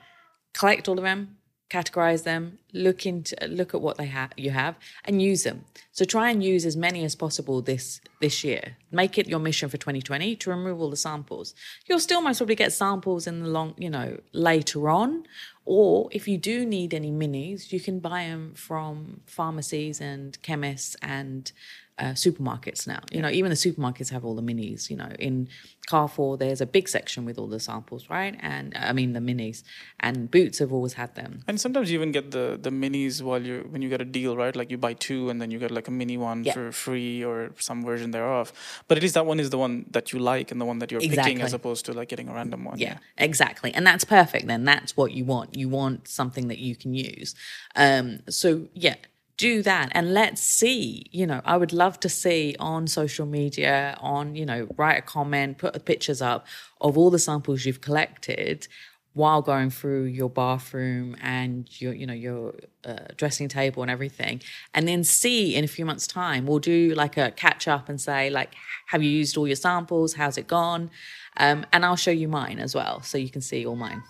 collect 0.52 0.88
all 0.88 0.98
of 0.98 1.04
them, 1.04 1.36
categorize 1.70 2.22
them, 2.24 2.58
look 2.72 3.06
into 3.06 3.36
look 3.46 3.74
at 3.74 3.80
what 3.80 3.96
they 3.96 4.06
have 4.06 4.32
you 4.36 4.50
have, 4.50 4.76
and 5.04 5.22
use 5.22 5.44
them. 5.44 5.64
So 5.92 6.04
try 6.04 6.30
and 6.30 6.42
use 6.42 6.64
as 6.64 6.76
many 6.76 7.04
as 7.04 7.14
possible 7.14 7.62
this 7.62 8.00
this 8.20 8.44
year. 8.44 8.76
Make 8.90 9.18
it 9.18 9.28
your 9.28 9.38
mission 9.38 9.68
for 9.68 9.76
2020 9.76 10.36
to 10.36 10.50
remove 10.50 10.80
all 10.80 10.90
the 10.90 10.96
samples. 10.96 11.54
You'll 11.86 12.00
still 12.00 12.20
most 12.20 12.38
probably 12.38 12.54
get 12.54 12.72
samples 12.72 13.26
in 13.26 13.42
the 13.42 13.48
long, 13.48 13.74
you 13.78 13.90
know, 13.90 14.18
later 14.32 14.88
on. 14.88 15.24
Or 15.64 16.08
if 16.10 16.26
you 16.26 16.38
do 16.38 16.66
need 16.66 16.94
any 16.94 17.12
minis, 17.12 17.70
you 17.72 17.80
can 17.80 18.00
buy 18.00 18.24
them 18.24 18.54
from 18.56 19.20
pharmacies 19.26 20.00
and 20.00 20.40
chemists 20.42 20.96
and 21.00 21.52
uh, 22.00 22.14
supermarkets 22.14 22.86
now. 22.86 23.00
You 23.12 23.20
know, 23.20 23.28
even 23.28 23.50
the 23.50 23.56
supermarkets 23.56 24.10
have 24.10 24.24
all 24.24 24.34
the 24.34 24.42
minis. 24.42 24.88
You 24.88 24.96
know, 24.96 25.10
in 25.18 25.48
Carrefour, 25.86 26.38
there's 26.38 26.60
a 26.60 26.66
big 26.66 26.88
section 26.88 27.24
with 27.24 27.38
all 27.38 27.46
the 27.46 27.60
samples, 27.60 28.08
right? 28.08 28.36
And 28.40 28.74
I 28.76 28.92
mean 28.92 29.12
the 29.12 29.20
minis. 29.20 29.62
And 30.00 30.30
Boots 30.30 30.58
have 30.60 30.72
always 30.72 30.94
had 30.94 31.14
them. 31.14 31.42
And 31.46 31.60
sometimes 31.60 31.90
you 31.90 31.98
even 31.98 32.10
get 32.10 32.30
the 32.30 32.58
the 32.62 32.70
minis 32.70 33.22
while 33.22 33.42
you 33.42 33.66
when 33.70 33.82
you 33.82 33.88
get 33.88 34.00
a 34.00 34.04
deal, 34.04 34.36
right? 34.36 34.54
Like 34.54 34.70
you 34.70 34.78
buy 34.78 34.94
two 34.94 35.30
and 35.30 35.40
then 35.40 35.50
you 35.50 35.58
get 35.58 35.70
like 35.70 35.88
a 35.88 35.90
mini 35.90 36.16
one 36.16 36.44
Yeah. 36.44 36.52
for 36.52 36.72
free 36.72 37.24
or 37.24 37.52
some 37.58 37.84
version 37.84 38.10
thereof. 38.10 38.52
But 38.88 38.98
at 38.98 39.02
least 39.02 39.14
that 39.14 39.26
one 39.26 39.40
is 39.40 39.50
the 39.50 39.58
one 39.58 39.86
that 39.90 40.12
you 40.12 40.18
like 40.18 40.50
and 40.50 40.60
the 40.60 40.64
one 40.64 40.78
that 40.80 40.90
you're 40.90 41.00
picking 41.00 41.40
as 41.42 41.52
opposed 41.52 41.86
to 41.86 41.92
like 41.92 42.08
getting 42.08 42.28
a 42.28 42.34
random 42.34 42.64
one. 42.64 42.78
Yeah, 42.78 42.98
exactly. 43.18 43.72
And 43.74 43.86
that's 43.86 44.04
perfect 44.04 44.46
then. 44.46 44.64
That's 44.64 44.96
what 44.96 45.12
you 45.12 45.24
want. 45.24 45.56
You 45.56 45.68
want 45.68 46.08
something 46.08 46.48
that 46.48 46.58
you 46.58 46.76
can 46.76 46.94
use. 46.94 47.34
Um, 47.76 48.20
so 48.28 48.68
yeah, 48.74 48.96
do 49.36 49.62
that 49.62 49.88
and 49.92 50.12
let's 50.12 50.42
see. 50.42 51.06
You 51.12 51.26
know, 51.26 51.40
I 51.46 51.56
would 51.56 51.72
love 51.72 51.98
to 52.00 52.10
see 52.10 52.54
on 52.58 52.86
social 52.86 53.24
media, 53.24 53.96
on, 54.00 54.36
you 54.36 54.44
know, 54.44 54.68
write 54.76 54.98
a 54.98 55.02
comment, 55.02 55.56
put 55.56 55.72
the 55.72 55.80
pictures 55.80 56.20
up 56.20 56.46
of 56.80 56.98
all 56.98 57.08
the 57.10 57.18
samples 57.18 57.64
you've 57.64 57.80
collected 57.80 58.68
while 59.12 59.42
going 59.42 59.70
through 59.70 60.04
your 60.04 60.30
bathroom 60.30 61.16
and 61.20 61.80
your 61.80 61.92
you 61.92 62.06
know 62.06 62.14
your 62.14 62.54
uh, 62.84 62.96
dressing 63.16 63.48
table 63.48 63.82
and 63.82 63.90
everything 63.90 64.40
and 64.72 64.86
then 64.86 65.02
see 65.02 65.54
in 65.54 65.64
a 65.64 65.66
few 65.66 65.84
months 65.84 66.06
time 66.06 66.46
we'll 66.46 66.60
do 66.60 66.94
like 66.94 67.16
a 67.16 67.30
catch 67.32 67.66
up 67.66 67.88
and 67.88 68.00
say 68.00 68.30
like 68.30 68.54
have 68.86 69.04
you 69.04 69.10
used 69.10 69.36
all 69.36 69.46
your 69.46 69.54
samples? 69.56 70.14
How's 70.14 70.36
it 70.36 70.48
gone? 70.48 70.90
Um, 71.36 71.64
and 71.72 71.84
i'll 71.84 71.96
show 71.96 72.10
you 72.10 72.28
mine 72.28 72.58
as 72.58 72.74
well 72.74 73.02
so 73.02 73.18
you 73.18 73.30
can 73.30 73.40
see 73.40 73.64
all 73.64 73.76
mine. 73.76 74.02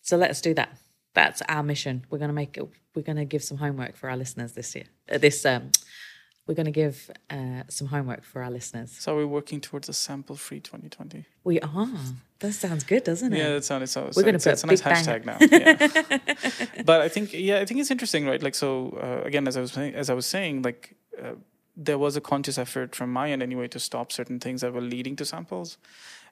So 0.00 0.16
let's 0.16 0.40
do 0.40 0.54
that. 0.54 0.76
That's 1.14 1.42
our 1.42 1.62
mission. 1.62 2.06
We're 2.10 2.18
going 2.18 2.30
to 2.30 2.34
make 2.34 2.56
it 2.56 2.68
we're 2.94 3.02
going 3.02 3.16
to 3.16 3.24
give 3.24 3.42
some 3.42 3.58
homework 3.58 3.96
for 3.96 4.10
our 4.10 4.16
listeners 4.16 4.52
this 4.52 4.74
year 4.74 4.84
uh, 5.10 5.18
this 5.18 5.46
um 5.46 5.70
we're 6.46 6.54
going 6.54 6.66
to 6.66 6.72
give 6.72 7.10
uh, 7.30 7.62
some 7.68 7.86
homework 7.86 8.24
for 8.24 8.42
our 8.42 8.50
listeners 8.50 8.90
So 8.98 9.16
we're 9.16 9.26
working 9.26 9.60
towards 9.60 9.88
a 9.88 9.92
sample 9.92 10.36
free 10.36 10.60
2020. 10.60 11.24
we 11.44 11.60
are 11.60 11.88
that 12.40 12.52
sounds 12.52 12.82
good 12.84 13.04
doesn't 13.04 13.32
it 13.32 13.38
Yeah, 13.38 13.50
that 13.50 13.64
sounds. 13.64 13.92
So, 13.92 14.10
We're 14.16 14.24
gonna 14.24 14.34
it's, 14.34 14.44
put 14.44 14.52
it's 14.54 14.64
a 14.64 14.66
nice 14.66 14.82
hashtag 14.82 15.24
now. 15.24 15.38
Yeah. 15.40 16.82
but 16.84 17.00
I 17.00 17.08
think, 17.08 17.32
yeah, 17.32 17.60
I 17.60 17.64
think 17.64 17.78
it's 17.80 17.90
interesting, 17.90 18.26
right? 18.26 18.42
Like, 18.42 18.56
so 18.56 18.98
uh, 19.00 19.24
again, 19.24 19.46
as 19.46 19.56
I 19.56 19.60
was 19.60 19.72
saying, 19.72 19.94
as 19.94 20.10
I 20.10 20.14
was 20.14 20.26
saying, 20.26 20.62
like 20.62 20.96
uh, 21.22 21.34
there 21.76 21.98
was 21.98 22.16
a 22.16 22.20
conscious 22.20 22.58
effort 22.58 22.94
from 22.94 23.12
my 23.12 23.30
end 23.30 23.42
anyway 23.42 23.68
to 23.68 23.78
stop 23.78 24.12
certain 24.12 24.40
things 24.40 24.60
that 24.60 24.72
were 24.72 24.80
leading 24.80 25.16
to 25.16 25.24
samples. 25.24 25.78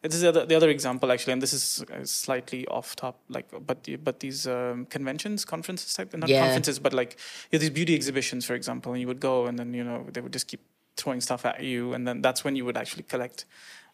This 0.03 0.15
is 0.15 0.23
the 0.23 0.29
other, 0.31 0.47
the 0.47 0.55
other 0.55 0.71
example 0.71 1.13
actually, 1.13 1.35
and 1.35 1.43
this 1.43 1.53
is 1.53 1.85
uh, 1.93 2.05
slightly 2.05 2.67
off 2.69 2.97
top, 2.97 3.21
like, 3.29 3.47
but 3.67 3.85
the- 3.85 3.97
but 3.97 4.21
these 4.21 4.47
um, 4.47 4.87
conventions, 4.87 5.45
conferences 5.45 5.93
type, 5.95 6.15
not 6.17 6.29
Yeah. 6.31 6.41
conferences, 6.45 6.79
but 6.79 6.93
like 6.95 7.19
you 7.51 7.59
know, 7.59 7.61
these 7.61 7.71
beauty 7.71 7.95
exhibitions, 7.95 8.47
for 8.47 8.55
example, 8.55 8.93
and 8.93 9.01
you 9.01 9.07
would 9.09 9.21
go, 9.21 9.47
and 9.47 9.59
then 9.59 9.75
you 9.75 9.85
know 9.85 10.07
they 10.11 10.21
would 10.23 10.33
just 10.33 10.49
keep 10.49 10.61
throwing 10.97 11.21
stuff 11.21 11.45
at 11.45 11.63
you, 11.63 11.93
and 11.95 12.07
then 12.09 12.23
that's 12.23 12.45
when 12.45 12.57
you 12.57 12.65
would 12.65 12.77
actually 12.77 13.03
collect 13.05 13.45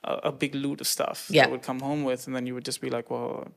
a, 0.05 0.31
big 0.31 0.55
loot 0.55 0.81
of 0.81 0.87
stuff 0.87 1.27
Yeah. 1.29 1.43
that 1.43 1.51
would 1.51 1.63
come 1.63 1.81
home 1.81 2.05
with, 2.05 2.29
and 2.29 2.37
then 2.37 2.47
you 2.47 2.55
would 2.55 2.65
just 2.65 2.81
be 2.81 2.91
like, 2.91 3.11
well, 3.11 3.49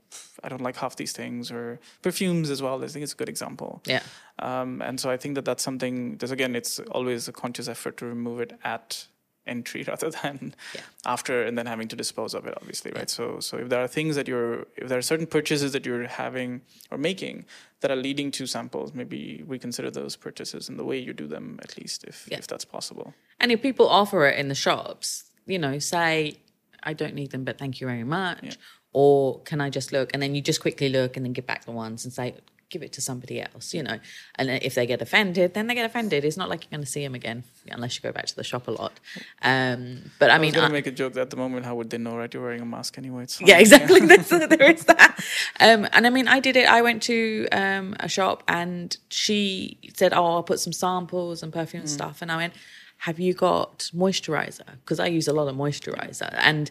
I 0.43 0.49
don't 0.49 0.61
like 0.61 0.77
half 0.77 0.95
these 0.95 1.11
things, 1.11 1.51
or 1.51 1.79
perfumes 2.01 2.49
as 2.49 2.59
well. 2.59 2.83
I 2.83 2.87
think 2.87 3.03
it's 3.03 3.13
a 3.13 3.15
good 3.15 3.29
example. 3.29 3.83
yeah 3.85 4.01
Um, 4.39 4.81
and 4.81 4.99
so 4.99 5.11
I 5.11 5.17
think 5.17 5.35
that 5.35 5.45
that's 5.45 5.61
something. 5.63 6.17
There's 6.17 6.31
again, 6.31 6.55
it's 6.55 6.79
always 6.91 7.27
a 7.27 7.31
conscious 7.31 7.67
effort 7.67 7.97
to 7.97 8.05
remove 8.07 8.39
it 8.39 8.57
at 8.63 9.05
entry 9.49 9.83
rather 9.87 10.09
than 10.09 10.53
Yeah. 10.75 10.81
after, 11.05 11.43
and 11.43 11.57
then 11.57 11.65
having 11.65 11.87
to 11.89 11.95
dispose 11.95 12.33
of 12.33 12.45
it. 12.45 12.53
Obviously, 12.61 12.91
right? 12.91 13.09
So, 13.09 13.39
so 13.39 13.57
if 13.57 13.69
there 13.69 13.81
are 13.83 13.87
things 13.87 14.15
that 14.15 14.27
you're, 14.27 14.67
if 14.77 14.87
there 14.89 14.97
are 14.97 15.07
certain 15.13 15.27
purchases 15.27 15.71
that 15.73 15.85
you're 15.85 16.07
having 16.07 16.61
or 16.91 16.97
making 16.97 17.45
that 17.81 17.89
are 17.91 17.95
leading 18.07 18.29
to 18.31 18.45
samples, 18.45 18.93
maybe 18.93 19.43
reconsider 19.47 19.89
those 19.91 20.15
purchases 20.15 20.69
and 20.69 20.77
the 20.79 20.83
way 20.85 20.97
you 20.97 21.13
do 21.13 21.27
them, 21.27 21.59
at 21.63 21.77
least, 21.79 22.03
if 22.03 22.27
Yeah. 22.31 22.37
if 22.39 22.47
that's 22.47 22.65
possible. 22.65 23.13
And 23.39 23.51
if 23.51 23.61
people 23.61 23.87
offer 23.89 24.25
it 24.27 24.37
in 24.39 24.47
the 24.49 24.55
shops, 24.55 25.07
you 25.45 25.59
know, 25.59 25.79
say, 25.79 26.37
I 26.83 26.93
don't 26.93 27.15
need 27.15 27.31
them, 27.31 27.43
but 27.43 27.57
thank 27.57 27.81
you 27.81 27.87
very 27.87 28.03
much. 28.03 28.57
Or 28.93 29.39
can 29.49 29.61
I 29.61 29.69
just 29.69 29.91
look? 29.91 30.09
And 30.13 30.21
then 30.23 30.33
you 30.35 30.41
just 30.41 30.61
quickly 30.61 30.89
look 30.89 31.15
and 31.15 31.23
then 31.25 31.33
give 31.33 31.45
back 31.45 31.65
the 31.65 31.71
ones 31.71 32.05
and 32.05 32.11
say, 32.13 32.35
give 32.69 32.83
it 32.83 32.93
to 32.93 33.01
somebody 33.01 33.41
else, 33.41 33.73
you 33.73 33.83
know. 33.83 33.99
And 34.35 34.49
if 34.49 34.75
they 34.75 34.85
get 34.85 35.01
offended, 35.01 35.53
then 35.53 35.67
they 35.67 35.75
get 35.75 35.85
offended. 35.85 36.23
It's 36.23 36.37
not 36.37 36.49
like 36.49 36.63
you're 36.63 36.71
going 36.71 36.83
to 36.83 36.89
see 36.89 37.03
them 37.03 37.15
again 37.15 37.43
unless 37.69 37.95
you 37.95 38.01
go 38.01 38.11
back 38.11 38.27
to 38.27 38.35
the 38.35 38.43
shop 38.43 38.67
a 38.67 38.71
lot. 38.71 38.99
Um, 39.41 40.11
but 40.19 40.29
I, 40.29 40.35
I 40.35 40.37
mean, 40.37 40.53
was 40.53 40.61
gonna 40.61 40.73
make 40.73 40.87
a 40.87 40.91
joke 40.91 41.13
that 41.13 41.21
at 41.21 41.29
the 41.29 41.37
moment, 41.37 41.65
how 41.65 41.75
would 41.75 41.89
they 41.89 41.97
know, 41.97 42.15
right? 42.17 42.33
You're 42.33 42.43
wearing 42.43 42.61
a 42.61 42.65
mask 42.65 42.97
anyway. 42.97 43.23
It's 43.23 43.41
yeah, 43.41 43.59
exactly. 43.59 43.99
There 44.09 44.71
is 44.71 44.85
that. 44.85 45.19
Um, 45.59 45.87
and 45.93 46.05
I 46.07 46.09
mean, 46.09 46.27
I 46.27 46.39
did 46.39 46.55
it. 46.55 46.67
I 46.67 46.81
went 46.81 47.03
to 47.03 47.47
um, 47.51 47.95
a 47.99 48.07
shop 48.07 48.43
and 48.47 48.95
she 49.09 49.77
said, 49.95 50.13
"Oh, 50.13 50.25
I'll 50.25 50.43
put 50.43 50.59
some 50.59 50.73
samples 50.73 51.43
and 51.43 51.51
perfume 51.51 51.81
and 51.81 51.89
stuff." 51.89 52.21
And 52.21 52.31
I 52.31 52.37
went, 52.37 52.53
"Have 52.99 53.19
you 53.19 53.33
got 53.33 53.89
moisturizer? 53.95 54.65
Because 54.81 54.99
I 54.99 55.07
use 55.07 55.27
a 55.27 55.33
lot 55.33 55.47
of 55.47 55.55
moisturizer 55.55 56.33
and." 56.37 56.69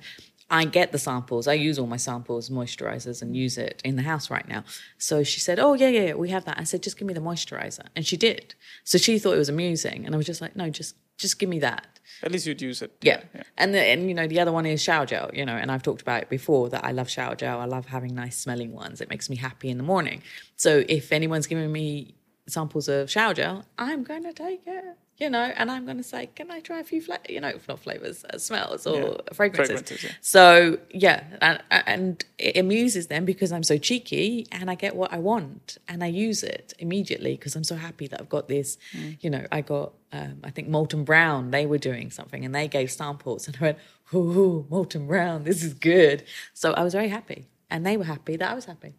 I 0.50 0.64
get 0.64 0.92
the 0.92 0.98
samples. 0.98 1.46
I 1.46 1.54
use 1.54 1.78
all 1.78 1.86
my 1.86 1.98
samples, 1.98 2.48
moisturizers, 2.48 3.20
and 3.20 3.36
use 3.36 3.58
it 3.58 3.82
in 3.84 3.96
the 3.96 4.02
house 4.02 4.30
right 4.30 4.48
now. 4.48 4.64
So 4.96 5.22
she 5.22 5.40
said, 5.40 5.58
"Oh 5.58 5.74
yeah, 5.74 5.88
yeah, 5.88 6.06
yeah, 6.06 6.14
we 6.14 6.30
have 6.30 6.44
that." 6.46 6.58
I 6.58 6.64
said, 6.64 6.82
"Just 6.82 6.98
give 6.98 7.06
me 7.06 7.14
the 7.14 7.20
moisturizer," 7.20 7.86
and 7.94 8.06
she 8.06 8.16
did. 8.16 8.54
So 8.84 8.96
she 8.98 9.18
thought 9.18 9.34
it 9.34 9.38
was 9.38 9.50
amusing, 9.50 10.06
and 10.06 10.14
I 10.14 10.18
was 10.18 10.26
just 10.26 10.40
like, 10.40 10.56
"No, 10.56 10.70
just 10.70 10.96
just 11.18 11.38
give 11.38 11.48
me 11.48 11.58
that." 11.60 11.98
At 12.22 12.32
least 12.32 12.46
you'd 12.46 12.62
use 12.62 12.82
it. 12.82 12.92
Yeah. 13.00 13.22
And 13.56 13.74
the, 13.74 13.80
and 13.80 14.08
you 14.08 14.14
know 14.14 14.26
the 14.26 14.40
other 14.40 14.50
one 14.52 14.66
is 14.66 14.82
shower 14.82 15.06
gel, 15.06 15.30
you 15.32 15.44
know, 15.44 15.54
and 15.54 15.70
I've 15.70 15.82
talked 15.82 16.00
about 16.02 16.22
it 16.22 16.28
before 16.30 16.68
that 16.70 16.84
I 16.84 16.92
love 16.92 17.08
shower 17.10 17.36
gel. 17.36 17.60
I 17.60 17.66
love 17.66 17.86
having 17.86 18.14
nice 18.14 18.36
smelling 18.38 18.72
ones. 18.72 19.00
It 19.00 19.10
makes 19.10 19.28
me 19.30 19.36
happy 19.36 19.68
in 19.68 19.76
the 19.76 19.84
morning. 19.84 20.22
So 20.56 20.84
if 20.88 21.12
anyone's 21.12 21.46
giving 21.46 21.70
me 21.70 22.14
samples 22.48 22.88
of 22.88 23.10
shower 23.10 23.34
gel, 23.34 23.66
I'm 23.78 24.02
going 24.02 24.24
to 24.24 24.32
take 24.32 24.62
it, 24.66 24.96
you 25.18 25.28
know, 25.28 25.42
and 25.56 25.68
I'm 25.70 25.84
going 25.84 25.96
to 25.96 26.02
say, 26.04 26.26
can 26.26 26.48
I 26.50 26.60
try 26.60 26.78
a 26.78 26.84
few 26.84 27.00
fla- 27.02 27.18
you 27.28 27.40
know, 27.40 27.52
not 27.68 27.80
flavors, 27.80 28.24
uh, 28.24 28.38
smells 28.38 28.86
or 28.86 28.96
Yeah. 29.00 29.16
fragrances. 29.32 29.80
Fragrances, 29.80 30.04
yeah. 30.04 30.10
So 30.20 30.78
yeah, 30.90 31.24
and, 31.42 31.60
and 31.70 32.24
it 32.38 32.56
amuses 32.56 33.08
them 33.08 33.24
because 33.24 33.50
I'm 33.50 33.64
so 33.64 33.78
cheeky 33.78 34.46
and 34.52 34.70
I 34.70 34.76
get 34.76 34.94
what 34.94 35.12
I 35.12 35.18
want 35.18 35.78
and 35.88 36.04
I 36.04 36.06
use 36.06 36.44
it 36.44 36.72
immediately 36.78 37.32
because 37.36 37.56
I'm 37.56 37.64
so 37.64 37.74
happy 37.74 38.06
that 38.06 38.20
I've 38.20 38.28
got 38.28 38.46
this. 38.46 38.78
Mm. 38.96 39.16
You 39.20 39.30
know, 39.30 39.46
I 39.50 39.60
got 39.60 39.94
um, 40.12 40.38
I 40.44 40.50
think 40.50 40.68
Molton 40.68 41.04
Brown. 41.04 41.50
They 41.50 41.66
were 41.66 41.78
doing 41.78 42.10
something 42.10 42.44
and 42.44 42.54
they 42.54 42.68
gave 42.68 42.90
samples 42.90 43.46
and 43.48 43.56
I 43.60 43.64
went, 43.64 43.78
"Ooh, 44.14 44.66
Molton 44.70 45.06
Brown, 45.08 45.42
this 45.44 45.62
is 45.62 45.74
good." 45.74 46.24
So 46.54 46.72
I 46.74 46.82
was 46.84 46.92
very 46.94 47.08
happy 47.08 47.48
and 47.68 47.84
they 47.84 47.96
were 47.96 48.04
happy 48.04 48.36
that 48.36 48.50
I 48.50 48.54
was 48.54 48.66
happy. 48.66 48.94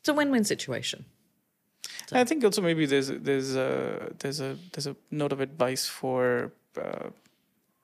It's 0.00 0.08
a 0.08 0.14
win-win 0.14 0.44
situation. 0.44 1.04
I 2.12 2.24
think 2.24 2.44
also 2.44 2.62
maybe 2.62 2.86
there's 2.86 3.08
there's 3.08 3.54
a 3.56 4.12
there's 4.18 4.40
a 4.40 4.56
there's 4.72 4.86
a 4.86 4.96
note 5.10 5.32
of 5.32 5.40
advice 5.40 5.86
for 5.86 6.52
uh, 6.76 7.08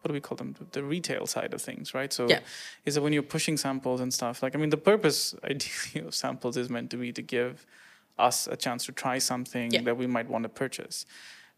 what 0.00 0.09
do 0.09 0.12
we 0.14 0.21
call 0.21 0.37
them 0.37 0.54
the 0.73 0.82
retail 0.82 1.26
side 1.26 1.54
of 1.54 1.62
things, 1.62 1.94
right? 1.94 2.12
So 2.12 2.28
Yeah. 2.28 2.40
is 2.85 2.94
that 2.94 3.02
when 3.02 3.12
you're 3.12 3.23
pushing 3.37 3.56
samples 3.56 4.00
and 4.00 4.12
stuff 4.12 4.42
like 4.42 4.54
I 4.56 4.59
mean 4.59 4.71
the 4.71 4.76
purpose 4.92 5.35
ideally 5.44 6.06
of 6.09 6.14
samples 6.14 6.56
is 6.56 6.68
meant 6.68 6.90
to 6.90 6.97
be 6.97 7.12
to 7.12 7.23
give 7.23 7.66
us 8.18 8.47
a 8.47 8.56
chance 8.56 8.85
to 8.87 8.92
try 8.92 9.18
something 9.18 9.71
Yeah. 9.73 9.82
that 9.82 9.97
we 9.97 10.06
might 10.06 10.28
want 10.28 10.42
to 10.44 10.49
purchase. 10.49 11.06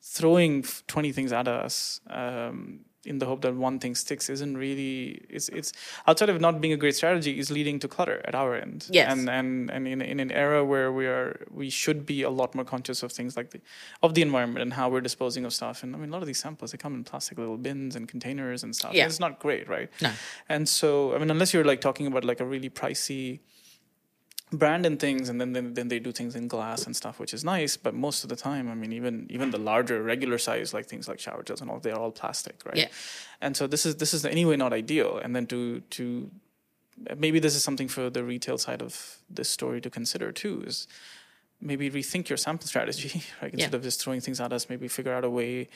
Throwing 0.02 0.64
20 0.86 1.12
things 1.12 1.32
at 1.32 1.48
us 1.48 2.00
um, 2.10 2.80
in 3.06 3.18
the 3.18 3.26
hope 3.26 3.40
that 3.42 3.54
one 3.54 3.78
thing 3.78 3.94
sticks 3.94 4.28
isn't 4.30 4.56
really 4.56 5.23
it's 5.28 5.49
it's 5.50 5.73
outside 6.06 6.28
of 6.30 6.40
not 6.40 6.61
being 6.61 6.73
a 6.73 6.76
great 6.76 6.96
strategy 6.96 7.38
is 7.38 7.50
leading 7.50 7.78
to 7.78 7.88
clutter 7.88 8.20
at 8.25 8.34
our 8.34 8.54
end 8.54 8.87
Yes. 8.90 9.12
and 9.12 9.28
and 9.28 9.70
and 9.70 9.87
in, 9.88 10.00
in 10.02 10.20
an 10.20 10.30
era 10.32 10.64
where 10.64 10.90
we 10.92 11.06
are 11.06 11.44
we 11.50 11.68
should 11.70 12.06
be 12.06 12.23
a 12.23 12.30
lot 12.30 12.54
more 12.54 12.64
conscious 12.64 13.02
of 13.02 13.12
things 13.12 13.37
like 13.37 13.50
the 13.50 13.61
of 14.02 14.14
the 14.14 14.23
environment 14.23 14.62
and 14.62 14.73
how 14.75 14.88
we're 14.88 15.00
disposing 15.11 15.44
of 15.44 15.52
stuff 15.52 15.82
and 15.82 15.94
i 15.94 15.99
mean 15.99 16.08
a 16.11 16.12
lot 16.12 16.23
of 16.23 16.26
these 16.26 16.38
samples 16.38 16.73
they 16.73 16.78
come 16.78 16.94
in 16.94 17.04
plastic 17.04 17.37
little 17.38 17.56
bins 17.58 17.96
and 17.96 18.08
containers 18.08 18.62
and 18.64 18.75
stuff 18.75 18.92
Yeah. 18.94 19.06
it's 19.06 19.20
not 19.20 19.38
great 19.38 19.68
right 19.68 19.90
No. 20.00 20.11
and 20.49 20.68
so 20.68 21.14
i 21.14 21.18
mean 21.18 21.30
unless 21.30 21.52
you're 21.54 21.64
like 21.73 21.80
talking 21.80 22.06
about 22.06 22.25
like 22.25 22.40
a 22.40 22.44
really 22.46 22.70
pricey 22.70 23.40
brand 24.58 24.84
and 24.87 24.99
things 25.00 25.28
and 25.28 25.40
then, 25.40 25.52
then 25.52 25.75
then 25.75 25.88
they 25.88 25.99
do 25.99 26.12
things 26.12 26.34
in 26.37 26.49
glass 26.49 26.87
and 26.87 26.94
stuff 26.96 27.18
which 27.18 27.32
is 27.34 27.42
nice 27.44 27.76
but 27.76 27.94
most 27.94 28.23
of 28.25 28.28
the 28.30 28.37
time 28.37 28.70
i 28.70 28.75
mean 28.75 28.92
even 28.92 29.26
even 29.30 29.50
the 29.50 29.58
larger 29.58 30.02
regular 30.02 30.38
size 30.38 30.73
like 30.75 30.87
things 30.87 31.08
like 31.08 31.18
shower 31.18 31.42
gels 31.42 31.61
and 31.61 31.70
all 31.70 31.78
they're 31.80 31.99
all 31.99 32.11
plastic 32.12 32.56
right 32.66 32.76
Yeah. 32.76 32.88
and 33.40 33.56
so 33.56 33.66
this 33.66 33.84
is 33.87 33.96
this 33.96 34.12
is 34.14 34.25
anyway 34.25 34.56
not 34.56 34.73
ideal 34.73 35.18
and 35.18 35.34
then 35.37 35.46
to 35.46 35.80
to 35.96 36.04
maybe 37.16 37.38
this 37.40 37.54
is 37.56 37.62
something 37.64 37.88
for 37.88 38.08
the 38.11 38.23
retail 38.23 38.58
side 38.58 38.80
of 38.82 39.18
this 39.28 39.49
story 39.49 39.80
to 39.80 39.90
consider 39.90 40.30
too 40.32 40.62
is 40.66 40.87
maybe 41.61 41.90
rethink 41.90 42.28
your 42.28 42.37
sample 42.37 42.66
strategy 42.66 43.23
right 43.42 43.52
instead 43.52 43.73
Yeah. 43.73 43.76
of 43.76 43.82
just 43.82 44.02
throwing 44.02 44.20
things 44.20 44.40
at 44.40 44.52
us 44.52 44.68
maybe 44.68 44.88
figure 44.88 45.12
out 45.12 45.25
a 45.25 45.30
way 45.30 45.68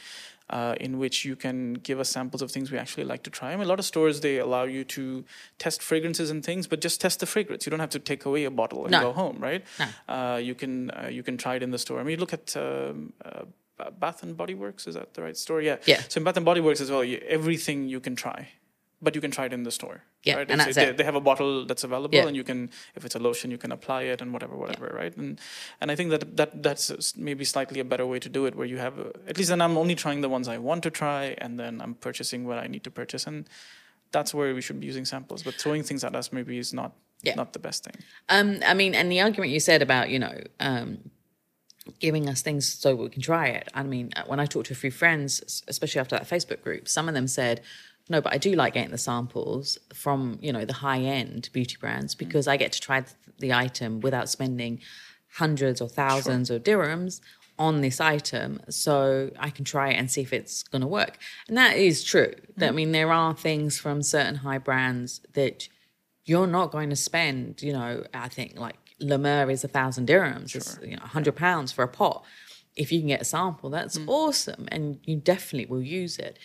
uh, 0.50 0.74
in 0.80 0.98
which 0.98 1.24
you 1.24 1.36
can 1.36 1.74
give 1.74 2.00
us 2.00 2.08
samples 2.08 2.42
of 2.42 2.50
things 2.50 2.70
we 2.70 2.78
actually 2.78 3.04
like 3.04 3.22
to 3.24 3.30
try. 3.30 3.52
I 3.52 3.56
mean, 3.56 3.64
a 3.66 3.68
lot 3.68 3.78
of 3.78 3.84
stores 3.84 4.20
they 4.20 4.38
allow 4.38 4.64
you 4.64 4.84
to 4.84 5.24
test 5.58 5.82
fragrances 5.82 6.30
and 6.30 6.44
things, 6.44 6.66
but 6.66 6.80
just 6.80 7.00
test 7.00 7.20
the 7.20 7.26
fragrance. 7.26 7.66
You 7.66 7.70
don't 7.70 7.80
have 7.80 7.90
to 7.90 7.98
take 7.98 8.24
away 8.24 8.44
a 8.44 8.50
bottle 8.50 8.84
and 8.84 8.92
No. 8.92 9.00
go 9.00 9.12
home, 9.12 9.38
right? 9.40 9.62
No. 9.78 9.86
Uh, 10.14 10.36
you 10.36 10.54
can 10.54 10.90
uh, 10.90 11.08
you 11.10 11.22
can 11.22 11.36
try 11.36 11.56
it 11.56 11.62
in 11.62 11.70
the 11.70 11.78
store. 11.78 12.00
I 12.00 12.02
mean, 12.02 12.12
you 12.12 12.16
look 12.16 12.32
at 12.32 12.56
um, 12.56 13.12
uh, 13.24 13.42
Bath 14.00 14.22
and 14.22 14.36
Body 14.36 14.54
Works. 14.54 14.86
Is 14.86 14.94
that 14.94 15.14
the 15.14 15.22
right 15.22 15.36
store? 15.36 15.60
Yeah. 15.62 15.76
Yeah. 15.86 16.02
So 16.08 16.18
in 16.18 16.24
Bath 16.24 16.36
and 16.36 16.44
Body 16.46 16.60
Works 16.60 16.80
as 16.80 16.90
well, 16.90 17.04
you, 17.04 17.18
everything 17.28 17.88
you 17.88 18.00
can 18.00 18.16
try, 18.16 18.48
but 19.00 19.14
you 19.14 19.20
can 19.20 19.30
try 19.30 19.44
it 19.46 19.52
in 19.52 19.62
the 19.62 19.70
store. 19.70 20.02
Yeah, 20.24 20.34
right? 20.36 20.50
and 20.50 20.60
It's- 20.60 20.66
that's 20.66 20.76
they, 20.76 20.90
it. 20.90 20.96
they 20.96 21.04
have 21.04 21.14
a 21.14 21.20
bottle 21.20 21.64
that's 21.66 21.84
available, 21.84 22.14
Yeah. 22.16 22.26
and 22.26 22.36
you 22.36 22.44
can, 22.44 22.70
if 22.96 23.04
it's 23.04 23.14
a 23.14 23.18
lotion, 23.18 23.50
you 23.50 23.58
can 23.58 23.70
apply 23.72 24.02
it 24.02 24.20
and 24.20 24.32
whatever, 24.32 24.56
whatever, 24.56 24.86
right? 25.02 25.16
And 25.16 25.40
and 25.80 25.90
I 25.92 25.94
think 25.96 26.10
that 26.10 26.36
that 26.36 26.62
that's 26.62 27.16
maybe 27.16 27.44
slightly 27.44 27.80
a 27.80 27.84
better 27.84 28.06
way 28.06 28.18
to 28.18 28.28
do 28.28 28.46
it, 28.46 28.54
where 28.54 28.66
you 28.66 28.78
have 28.78 28.98
a, 28.98 29.06
at 29.28 29.36
least 29.38 29.50
then 29.50 29.60
I'm 29.60 29.76
only 29.78 29.94
trying 29.94 30.20
the 30.22 30.28
ones 30.28 30.48
I 30.48 30.58
want 30.58 30.82
to 30.82 30.90
try, 30.90 31.36
and 31.38 31.58
then 31.60 31.80
I'm 31.80 31.94
purchasing 31.94 32.44
what 32.48 32.58
I 32.58 32.66
need 32.66 32.82
to 32.84 32.90
purchase, 32.90 33.26
and 33.28 33.46
that's 34.10 34.32
where 34.34 34.54
we 34.54 34.60
should 34.62 34.80
be 34.80 34.86
using 34.86 35.04
samples. 35.04 35.42
But 35.44 35.54
throwing 35.54 35.82
things 35.84 36.02
at 36.04 36.14
us 36.16 36.32
maybe 36.32 36.58
is 36.58 36.72
not 36.72 36.92
Yeah. 37.22 37.34
not 37.36 37.52
the 37.52 37.58
best 37.68 37.84
thing. 37.84 37.96
Um, 38.28 38.48
I 38.66 38.74
mean, 38.74 38.94
and 38.94 39.10
the 39.12 39.20
argument 39.20 39.52
you 39.52 39.60
said 39.60 39.82
about 39.82 40.08
you 40.10 40.18
know 40.18 40.34
um, 40.60 41.10
giving 42.00 42.28
us 42.28 42.42
things 42.42 42.70
so 42.82 42.94
we 42.96 43.08
can 43.08 43.22
try 43.22 43.46
it. 43.48 43.68
I 43.74 43.82
mean, 43.82 44.10
uh, 44.16 44.22
when 44.26 44.40
I 44.40 44.46
talked 44.46 44.66
to 44.66 44.72
a 44.74 44.76
few 44.76 44.90
friends, 44.90 45.62
especially 45.68 46.00
after 46.00 46.16
that 46.16 46.28
Facebook 46.28 46.60
group, 46.62 46.86
some 46.88 47.08
of 47.08 47.14
them 47.14 47.26
said, 47.28 47.60
"No, 48.08 48.20
but 48.20 48.32
I 48.32 48.38
do 48.38 48.52
like 48.52 48.74
getting 48.74 48.90
the 48.90 48.98
samples 48.98 49.78
from 49.92 50.38
you 50.40 50.52
know 50.52 50.64
the 50.64 50.74
high 50.74 51.00
end 51.00 51.50
beauty 51.52 51.76
brands 51.78 52.14
mm-hmm. 52.14 52.26
because 52.26 52.48
I 52.48 52.56
get 52.56 52.72
to 52.72 52.80
try 52.80 53.04
the 53.38 53.52
item 53.52 54.00
without 54.00 54.28
spending 54.28 54.80
hundreds 55.34 55.80
or 55.80 55.88
thousands 55.88 56.50
of 56.50 56.62
dirhams." 56.62 57.20
On 57.60 57.80
this 57.80 58.00
item, 58.00 58.60
so 58.68 59.32
I 59.36 59.50
can 59.50 59.64
try 59.64 59.88
it 59.90 59.94
and 59.94 60.08
see 60.08 60.20
if 60.20 60.32
it's 60.32 60.62
going 60.62 60.80
to 60.80 60.86
work, 60.86 61.18
and 61.48 61.56
that 61.56 61.76
is 61.76 62.04
true. 62.04 62.32
I 62.36 62.60
mm-hmm. 62.60 62.76
mean, 62.76 62.92
there 62.92 63.10
are 63.10 63.34
things 63.34 63.80
from 63.80 64.00
certain 64.00 64.36
high 64.36 64.58
brands 64.58 65.22
that 65.32 65.68
you're 66.28 66.46
not 66.46 66.70
going 66.70 66.90
to 66.90 66.96
spend, 66.96 67.62
you 67.62 67.72
know, 67.72 68.04
I 68.12 68.28
think 68.28 68.60
like 68.60 68.76
La 69.00 69.16
Mer 69.16 69.50
is 69.50 69.64
a 69.64 69.68
thousand 69.68 70.08
dirhams, 70.08 70.54
it's 70.54 70.78
you 70.82 70.96
know, 70.96 71.02
a 71.02 71.08
hundred 71.08 71.36
pounds 71.36 71.72
for 71.72 71.82
a 71.82 71.88
pot. 71.88 72.22
If 72.76 72.92
you 72.92 73.00
can 73.00 73.08
get 73.08 73.22
a 73.22 73.24
sample, 73.24 73.70
that's 73.70 73.98
mm. 73.98 74.06
awesome, 74.06 74.68
and 74.70 75.00
you 75.04 75.16
definitely 75.16 75.66
will 75.66 75.82
use 75.82 76.18
it. 76.18 76.38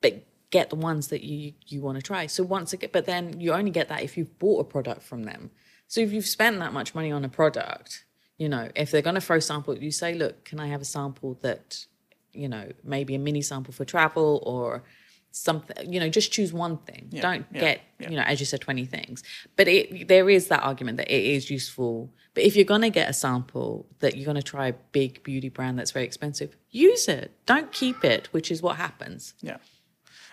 But 0.00 0.24
get 0.50 0.70
the 0.70 0.76
ones 0.76 1.08
that 1.08 1.22
you 1.22 1.52
you 1.66 1.80
want 1.80 1.96
to 1.96 2.02
try. 2.02 2.26
So 2.26 2.42
once 2.42 2.72
again, 2.72 2.90
but 2.92 3.06
then 3.06 3.40
you 3.40 3.52
only 3.52 3.70
get 3.70 3.88
that 3.88 4.02
if 4.02 4.16
you've 4.16 4.38
bought 4.38 4.60
a 4.60 4.64
product 4.64 5.02
from 5.02 5.24
them. 5.24 5.50
So 5.86 6.00
if 6.00 6.12
you've 6.12 6.26
spent 6.26 6.58
that 6.58 6.72
much 6.72 6.94
money 6.94 7.10
on 7.10 7.24
a 7.24 7.28
product, 7.28 8.04
you 8.36 8.48
know, 8.48 8.70
if 8.76 8.90
they're 8.90 9.02
going 9.02 9.14
to 9.14 9.20
throw 9.20 9.40
sample, 9.40 9.76
you 9.76 9.90
say, 9.90 10.14
look, 10.14 10.44
can 10.44 10.60
I 10.60 10.68
have 10.68 10.80
a 10.80 10.84
sample 10.84 11.38
that, 11.42 11.86
you 12.32 12.48
know, 12.48 12.70
maybe 12.84 13.14
a 13.14 13.18
mini 13.18 13.42
sample 13.42 13.72
for 13.72 13.84
travel 13.84 14.42
or 14.44 14.84
something, 15.30 15.92
you 15.92 15.98
know, 15.98 16.08
just 16.08 16.30
choose 16.30 16.52
one 16.52 16.78
thing. 16.78 17.08
Don't 17.10 17.46
yeah, 17.52 17.60
get, 17.60 17.80
yeah. 17.98 18.10
you 18.10 18.16
know, 18.16 18.22
as 18.22 18.40
you 18.40 18.46
said, 18.46 18.60
20 18.60 18.84
things. 18.86 19.22
But 19.56 19.68
it, 19.68 20.08
there 20.08 20.28
is 20.30 20.48
that 20.48 20.62
argument 20.62 20.98
that 20.98 21.10
it 21.10 21.24
is 21.24 21.50
useful. 21.50 22.12
But 22.34 22.44
if 22.44 22.54
you're 22.54 22.64
going 22.64 22.82
to 22.82 22.90
get 22.90 23.08
a 23.08 23.12
sample 23.12 23.86
that 24.00 24.16
you're 24.16 24.24
going 24.24 24.36
to 24.36 24.42
try 24.42 24.68
a 24.68 24.74
big 24.92 25.22
beauty 25.22 25.48
brand 25.48 25.78
that's 25.78 25.90
very 25.90 26.06
expensive, 26.06 26.56
use 26.70 27.08
it. 27.08 27.32
Don't 27.46 27.72
keep 27.72 28.04
it, 28.04 28.28
which 28.32 28.50
is 28.50 28.62
what 28.62 28.76
happens. 28.76 29.34
Yeah. 29.40 29.56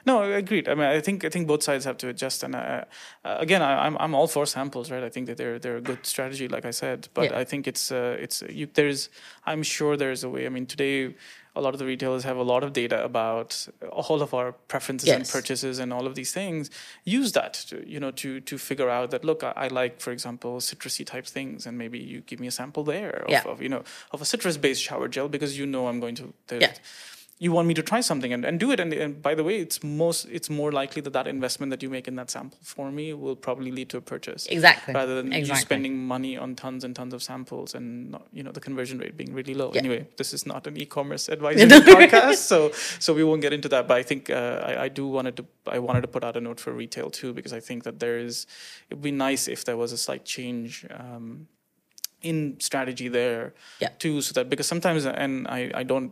No, 0.06 0.22
I 0.22 0.38
agreed. 0.38 0.70
I 0.70 0.76
mean, 0.76 0.86
I 0.86 1.02
think 1.02 1.26
I 1.26 1.30
think 1.30 1.48
both 1.48 1.64
sides 1.64 1.86
have 1.86 1.98
to 1.98 2.08
adjust. 2.10 2.44
And 2.44 2.56
uh, 2.56 2.84
uh, 3.24 3.38
again, 3.40 3.62
I, 3.62 3.86
I'm 3.86 3.98
I'm 3.98 4.14
all 4.14 4.28
for 4.28 4.46
samples, 4.46 4.92
right? 4.92 5.04
I 5.04 5.10
think 5.10 5.28
that 5.28 5.38
they're 5.38 5.58
they're 5.60 5.78
a 5.78 5.82
good 5.82 6.06
strategy, 6.06 6.48
like 6.48 6.66
I 6.66 6.72
said. 6.72 7.08
But 7.14 7.32
Yeah. 7.32 7.40
I 7.40 7.44
think 7.44 7.68
it's 7.68 7.92
uh, 7.92 8.18
it's 8.20 8.44
you, 8.50 8.68
there's 8.74 9.10
I'm 9.46 9.64
sure 9.64 9.98
there's 9.98 10.24
a 10.24 10.30
way. 10.30 10.46
I 10.46 10.50
mean, 10.50 10.66
today 10.68 11.16
a 11.58 11.62
lot 11.62 11.74
of 11.74 11.80
the 11.80 11.86
retailers 11.86 12.24
have 12.26 12.36
a 12.36 12.44
lot 12.44 12.64
of 12.66 12.74
data 12.74 13.02
about 13.04 13.66
all 13.90 14.22
of 14.22 14.34
our 14.34 14.52
preferences 14.68 15.08
and 15.10 15.24
purchases 15.30 15.80
and 15.80 15.94
all 15.94 16.06
of 16.06 16.14
these 16.14 16.34
things. 16.34 16.70
Use 17.06 17.32
that, 17.32 17.54
to, 17.70 17.76
you 17.90 17.98
know, 18.00 18.12
to 18.12 18.42
to 18.42 18.58
figure 18.58 18.90
out 18.90 19.10
that 19.12 19.24
look, 19.24 19.42
I, 19.44 19.54
I 19.56 19.68
like, 19.70 20.02
for 20.02 20.12
example, 20.12 20.58
citrusy 20.60 21.06
type 21.06 21.26
things, 21.26 21.66
and 21.66 21.78
maybe 21.78 21.98
you 21.98 22.20
give 22.22 22.40
me 22.42 22.48
a 22.48 22.52
sample 22.52 22.84
there 22.84 23.24
of, 23.24 23.30
Yeah. 23.30 23.44
of 23.52 23.62
you 23.62 23.70
know 23.70 23.84
of 24.12 24.22
a 24.22 24.26
citrus 24.26 24.58
based 24.58 24.84
shower 24.84 25.08
gel 25.08 25.30
because 25.30 25.58
you 25.58 25.66
know 25.66 25.88
I'm 25.88 26.00
going 26.00 26.16
to. 26.16 26.34
Yeah. 26.52 26.74
You 27.38 27.52
want 27.52 27.68
me 27.68 27.74
to 27.74 27.84
try 27.84 28.00
something 28.00 28.32
and, 28.32 28.46
and 28.46 28.62
do 28.62 28.72
it 28.72 28.80
and, 28.80 28.94
and 28.94 29.22
by 29.22 29.36
the 29.36 29.44
way 29.44 29.58
it's 29.58 29.84
most 29.84 30.26
it's 30.32 30.50
more 30.50 30.72
likely 30.72 31.02
that 31.02 31.12
that 31.12 31.28
investment 31.28 31.70
that 31.70 31.84
you 31.84 31.90
make 31.90 32.08
in 32.08 32.16
that 32.16 32.30
sample 32.32 32.58
for 32.62 32.90
me 32.92 33.14
will 33.14 33.36
probably 33.36 33.72
lead 33.72 33.90
to 33.90 33.98
a 33.98 34.02
purchase 34.02 34.46
Exactly. 34.46 34.94
rather 34.94 35.16
than 35.16 35.32
you 35.34 35.40
Exactly. 35.40 35.62
spending 35.62 35.98
money 35.98 36.38
on 36.38 36.56
tons 36.56 36.86
and 36.86 36.96
tons 36.96 37.14
of 37.14 37.22
samples 37.22 37.76
and 37.76 38.12
not, 38.12 38.26
you 38.32 38.42
know 38.42 38.54
the 38.54 38.62
conversion 38.62 39.00
rate 39.00 39.18
being 39.18 39.34
really 39.34 39.54
low 39.54 39.70
Yeah. 39.74 39.80
anyway 39.80 40.08
this 40.16 40.34
is 40.34 40.46
not 40.46 40.66
an 40.66 40.78
e-commerce 40.78 41.28
advisory 41.36 41.68
podcast 41.68 42.38
so 42.38 42.72
so 43.00 43.14
we 43.14 43.24
won't 43.26 43.42
get 43.42 43.52
into 43.52 43.68
that 43.68 43.86
but 43.90 43.98
i 43.98 44.04
think 44.04 44.30
uh, 44.30 44.62
I, 44.70 44.84
I 44.86 44.88
do 44.88 45.06
wanted 45.06 45.36
to 45.38 45.46
i 45.68 45.78
wanted 45.78 46.02
to 46.02 46.08
put 46.08 46.24
out 46.24 46.38
a 46.38 46.42
note 46.42 46.62
for 46.62 46.72
retail 46.72 47.10
too 47.10 47.34
because 47.34 47.52
i 47.52 47.60
think 47.60 47.84
that 47.84 48.00
there 48.00 48.18
is 48.18 48.48
it 48.90 48.94
would 48.96 49.02
be 49.04 49.12
nice 49.12 49.50
if 49.50 49.66
there 49.66 49.76
was 49.76 49.92
a 49.92 49.98
slight 49.98 50.24
change 50.24 50.86
um, 50.90 51.48
in 52.22 52.56
strategy 52.60 53.08
there 53.10 53.54
Yeah. 53.82 53.90
too, 54.00 54.22
so 54.22 54.32
that 54.34 54.50
because 54.50 54.68
sometimes 54.68 55.06
and 55.06 55.48
I 55.48 55.60
I 55.82 55.84
don't. 55.84 56.12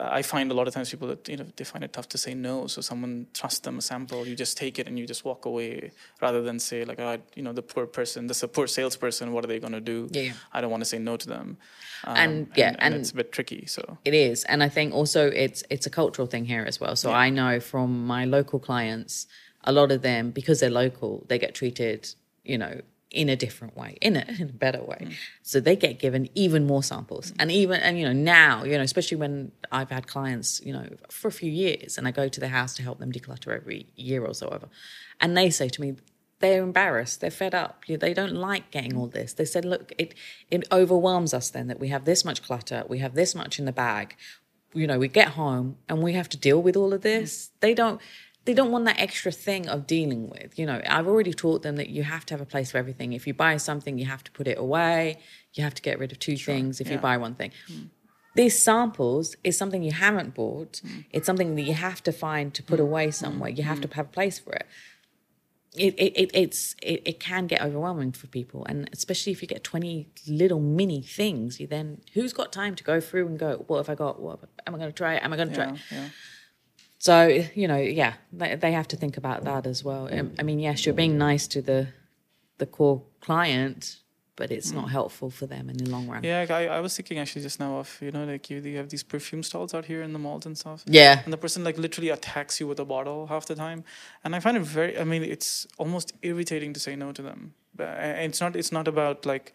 I 0.00 0.22
find 0.22 0.50
a 0.50 0.54
lot 0.54 0.66
of 0.68 0.74
times 0.74 0.90
people 0.90 1.08
that 1.08 1.28
you 1.28 1.36
know 1.36 1.46
they 1.56 1.64
find 1.64 1.84
it 1.84 1.92
tough 1.92 2.08
to 2.10 2.18
say 2.18 2.34
no. 2.34 2.66
So 2.66 2.80
someone 2.80 3.26
trusts 3.34 3.60
them 3.60 3.78
a 3.78 3.82
sample, 3.82 4.26
you 4.26 4.34
just 4.34 4.56
take 4.56 4.78
it 4.78 4.86
and 4.88 4.98
you 4.98 5.06
just 5.06 5.24
walk 5.24 5.44
away, 5.46 5.90
rather 6.20 6.42
than 6.42 6.58
say 6.58 6.84
like, 6.84 6.98
oh, 7.00 7.18
you 7.34 7.42
know, 7.42 7.52
the 7.52 7.62
poor 7.62 7.86
person, 7.86 8.26
this 8.26 8.38
is 8.38 8.42
a 8.44 8.48
poor 8.48 8.66
salesperson. 8.66 9.32
What 9.32 9.44
are 9.44 9.48
they 9.48 9.60
going 9.60 9.72
to 9.72 9.80
do? 9.80 10.08
Yeah, 10.10 10.22
yeah. 10.22 10.32
I 10.52 10.60
don't 10.60 10.70
want 10.70 10.80
to 10.82 10.86
say 10.88 10.98
no 10.98 11.16
to 11.16 11.26
them. 11.28 11.58
Um, 12.04 12.16
And, 12.16 12.48
yeah, 12.56 12.74
and- 12.78 12.94
it's 12.94 13.10
a 13.10 13.14
bit 13.14 13.32
tricky. 13.32 13.66
So 13.66 13.98
It 14.04 14.14
is, 14.14 14.44
and 14.44 14.62
I 14.62 14.68
think 14.68 14.94
also 14.94 15.28
it's 15.28 15.62
it's 15.70 15.86
a 15.86 15.90
cultural 15.90 16.26
thing 16.26 16.44
here 16.46 16.64
as 16.66 16.80
well. 16.80 16.96
So 16.96 17.10
I 17.12 17.30
know 17.30 17.60
from 17.60 18.06
my 18.06 18.24
local 18.24 18.58
clients, 18.58 19.26
a 19.64 19.72
lot 19.72 19.92
of 19.92 20.02
them 20.02 20.30
because 20.30 20.60
they're 20.60 20.70
local, 20.84 21.24
they 21.28 21.38
get 21.38 21.54
treated, 21.54 22.08
you 22.44 22.58
know, 22.58 22.80
in 23.12 23.28
a 23.28 23.36
different 23.36 23.76
way, 23.76 23.96
in 24.00 24.16
a, 24.16 24.24
in 24.38 24.48
a 24.48 24.52
better 24.52 24.82
way. 24.82 24.98
Mm. 25.00 25.14
So 25.42 25.60
they 25.60 25.76
get 25.76 25.98
given 25.98 26.28
even 26.34 26.66
more 26.66 26.82
samples, 26.82 27.30
mm. 27.30 27.36
and 27.38 27.52
even 27.52 27.80
and 27.80 27.98
you 27.98 28.04
know 28.04 28.12
now, 28.12 28.64
you 28.64 28.76
know, 28.76 28.82
especially 28.82 29.18
when 29.18 29.52
I've 29.70 29.90
had 29.90 30.06
clients, 30.06 30.60
you 30.64 30.72
know, 30.72 30.86
for 31.10 31.28
a 31.28 31.32
few 31.32 31.50
years, 31.50 31.98
and 31.98 32.08
I 32.08 32.10
go 32.10 32.28
to 32.28 32.40
their 32.40 32.48
house 32.48 32.74
to 32.76 32.82
help 32.82 32.98
them 32.98 33.12
declutter 33.12 33.54
every 33.54 33.86
year 33.96 34.24
or 34.24 34.34
so 34.34 34.48
over, 34.48 34.68
and 35.20 35.36
they 35.36 35.50
say 35.50 35.68
to 35.68 35.80
me, 35.80 35.96
they're 36.40 36.62
embarrassed. 36.62 37.20
They're 37.20 37.30
fed 37.30 37.54
up. 37.54 37.84
You- 37.86 37.96
know, 37.96 38.00
They 38.00 38.14
don't 38.14 38.34
like 38.34 38.70
getting 38.70 38.96
all 38.96 39.08
mm. 39.08 39.12
this. 39.12 39.32
They 39.32 39.44
said, 39.44 39.64
look, 39.64 39.92
it 39.96 40.14
it 40.50 40.66
overwhelms 40.72 41.32
us 41.32 41.50
then 41.50 41.68
that 41.68 41.80
we 41.80 41.88
have 41.88 42.04
this 42.04 42.24
much 42.24 42.42
clutter, 42.42 42.84
we 42.88 42.98
have 42.98 43.14
this 43.14 43.34
much 43.34 43.58
in 43.58 43.64
the 43.64 43.72
bag. 43.72 44.16
You 44.74 44.86
know, 44.86 44.98
we 44.98 45.08
get 45.08 45.28
home 45.28 45.76
and 45.86 46.02
we 46.02 46.14
have 46.14 46.30
to 46.30 46.38
deal 46.38 46.62
with 46.62 46.76
all 46.76 46.94
of 46.94 47.02
this. 47.02 47.50
They 47.60 47.74
don't 47.74 48.00
they 48.44 48.54
don't 48.54 48.70
want 48.70 48.84
that 48.86 48.98
extra 48.98 49.30
thing 49.30 49.68
of 49.68 49.86
dealing 49.86 50.28
with. 50.28 50.58
You 50.58 50.66
know, 50.66 50.80
I've 50.86 51.06
already 51.06 51.32
taught 51.32 51.62
them 51.62 51.76
that 51.76 51.90
you 51.90 52.02
have 52.02 52.26
to 52.26 52.34
have 52.34 52.40
a 52.40 52.46
place 52.46 52.72
for 52.72 52.78
everything. 52.78 53.12
If 53.12 53.26
you 53.26 53.34
buy 53.34 53.56
something, 53.56 53.98
you 53.98 54.06
have 54.06 54.24
to 54.24 54.32
put 54.32 54.48
it 54.48 54.58
away. 54.58 55.18
You 55.54 55.62
have 55.64 55.74
to 55.74 55.82
get 55.82 55.98
rid 55.98 56.12
of 56.12 56.18
two 56.18 56.36
things 56.36 56.80
if 56.80 56.90
you 56.90 56.98
buy 56.98 57.16
one 57.16 57.34
thing. 57.34 57.52
Hmm. 57.68 57.82
These 58.34 58.62
samples 58.62 59.36
is 59.44 59.58
something 59.58 59.82
you 59.82 59.92
haven't 59.92 60.34
bought. 60.34 60.80
Hmm. 60.82 61.00
It's 61.10 61.26
something 61.26 61.54
that 61.54 61.62
you 61.62 61.74
have 61.74 62.02
to 62.04 62.12
find 62.12 62.52
to 62.54 62.62
put 62.62 62.78
hmm. 62.78 62.86
away 62.86 63.10
somewhere. 63.10 63.50
You 63.50 63.62
have 63.62 63.80
to 63.82 63.88
have 63.94 64.06
a 64.06 64.08
place 64.08 64.38
for 64.38 64.52
it 64.52 64.66
it, 65.74 65.94
it, 65.96 66.12
it 66.16 66.30
it's 66.34 66.76
it, 66.82 67.02
it 67.04 67.20
can 67.20 67.46
get 67.46 67.62
overwhelming 67.62 68.12
for 68.12 68.26
people 68.26 68.66
and 68.66 68.90
especially 68.92 69.32
if 69.32 69.40
you 69.40 69.48
get 69.48 69.64
20 69.64 70.06
little 70.28 70.60
mini 70.60 71.00
things 71.00 71.58
you 71.58 71.66
then 71.66 72.02
who's 72.12 72.32
got 72.32 72.52
time 72.52 72.74
to 72.74 72.84
go 72.84 73.00
through 73.00 73.26
and 73.26 73.38
go 73.38 73.64
what 73.68 73.78
have 73.78 73.88
i 73.88 73.94
got 73.94 74.20
what 74.20 74.40
am 74.66 74.74
i 74.74 74.78
going 74.78 74.90
to 74.90 74.96
try 74.96 75.14
it 75.14 75.22
am 75.24 75.32
i 75.32 75.36
going 75.36 75.48
to 75.48 75.54
try 75.54 75.66
yeah, 75.66 75.72
it 75.72 75.80
yeah. 75.90 76.08
So 77.06 77.14
you 77.60 77.66
know 77.70 77.82
yeah 78.02 78.14
they, 78.32 78.54
they 78.54 78.72
have 78.72 78.88
to 78.92 78.96
think 78.96 79.16
about 79.22 79.38
that 79.44 79.66
as 79.72 79.78
well. 79.88 80.04
Um, 80.16 80.28
i 80.40 80.42
mean 80.48 80.60
yes 80.68 80.76
you're 80.84 81.00
being 81.04 81.16
nice 81.28 81.44
to 81.54 81.60
the 81.70 81.80
the 82.58 82.66
core 82.76 83.02
client 83.26 84.02
but 84.36 84.50
it's 84.50 84.72
not 84.72 84.88
helpful 84.98 85.30
for 85.38 85.46
them 85.46 85.68
in 85.68 85.76
the 85.76 85.88
long 85.94 86.08
run. 86.08 86.24
Yeah, 86.24 86.46
I, 86.48 86.62
I 86.78 86.80
was 86.80 86.96
thinking 86.96 87.18
actually 87.18 87.42
just 87.42 87.60
now 87.60 87.72
of 87.82 87.88
you 88.00 88.10
know 88.10 88.24
like 88.24 88.48
you, 88.50 88.56
you 88.60 88.76
have 88.78 88.88
these 88.88 89.02
perfume 89.14 89.42
stalls 89.42 89.74
out 89.74 89.84
here 89.84 90.02
in 90.02 90.12
the 90.14 90.18
malls 90.18 90.46
and 90.46 90.56
stuff. 90.56 90.80
yeah. 90.86 91.20
And 91.24 91.32
the 91.32 91.36
person 91.44 91.62
like 91.64 91.76
literally 91.78 92.08
attacks 92.08 92.58
you 92.58 92.66
with 92.66 92.80
a 92.80 92.84
bottle 92.84 93.26
half 93.26 93.44
the 93.46 93.54
time. 93.54 93.84
And 94.24 94.34
i 94.34 94.40
find 94.40 94.56
it 94.56 94.62
very 94.62 94.92
i 94.98 95.04
mean 95.04 95.22
it's 95.22 95.66
almost 95.82 96.12
irritating 96.22 96.72
to 96.76 96.80
say 96.80 96.96
no 96.96 97.12
to 97.12 97.22
them. 97.28 97.40
But 97.74 97.88
it's 98.26 98.40
not 98.40 98.56
it's 98.56 98.72
not 98.72 98.86
about 98.88 99.26
like 99.26 99.46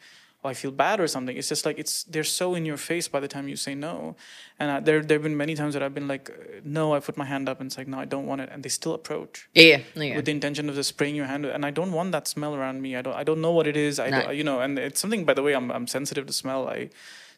oh, 0.43 0.49
i 0.49 0.53
feel 0.53 0.71
bad 0.71 0.99
or 0.99 1.07
something. 1.07 1.35
It's 1.37 1.49
just 1.49 1.65
like 1.65 1.77
it's 1.83 2.03
they're 2.11 2.31
so 2.41 2.55
in 2.55 2.63
your 2.65 2.77
face 2.77 3.07
by 3.15 3.19
the 3.19 3.27
time 3.27 3.45
you 3.51 3.55
say 3.55 3.73
no. 3.75 4.15
And 4.59 4.67
I, 4.71 4.79
there 4.87 5.01
there 5.07 5.15
have 5.17 5.23
been 5.29 5.37
many 5.45 5.55
times 5.55 5.73
that 5.75 5.83
i've 5.83 5.93
been 5.99 6.07
like 6.07 6.25
uh, 6.29 6.33
no 6.63 6.93
i 6.95 6.99
put 7.07 7.15
my 7.23 7.25
hand 7.33 7.45
up 7.49 7.59
and 7.61 7.67
it's 7.69 7.77
like 7.81 7.87
no 7.93 7.99
i 7.99 8.05
don't 8.13 8.27
want 8.31 8.41
it. 8.41 8.49
And 8.51 8.59
they 8.63 8.69
still 8.81 8.93
approach 9.01 9.35
yeah 9.53 9.79
yeah 9.95 10.15
with 10.17 10.25
the 10.25 10.31
intention 10.39 10.69
of 10.69 10.75
just 10.75 10.89
spraying 10.95 11.15
your 11.21 11.27
hand. 11.31 11.45
And 11.45 11.63
i 11.65 11.71
don't 11.79 11.91
want 11.99 12.11
that 12.17 12.27
smell 12.27 12.53
around 12.59 12.77
me. 12.85 12.89
I 12.99 13.01
don't 13.05 13.15
i 13.21 13.23
don't 13.29 13.41
know 13.45 13.51
what 13.57 13.67
it 13.67 13.77
is. 13.87 13.93
I 13.99 14.09
No. 14.09 14.21
don't, 14.21 14.35
you 14.39 14.43
know 14.49 14.57
and 14.65 14.77
it's 14.87 14.99
something 15.03 15.23
by 15.29 15.33
the 15.33 15.43
way 15.47 15.53
i'm, 15.59 15.67
I'm 15.71 15.87
sensitive 15.97 16.25
to 16.31 16.33
smell. 16.33 16.61
I 16.77 16.89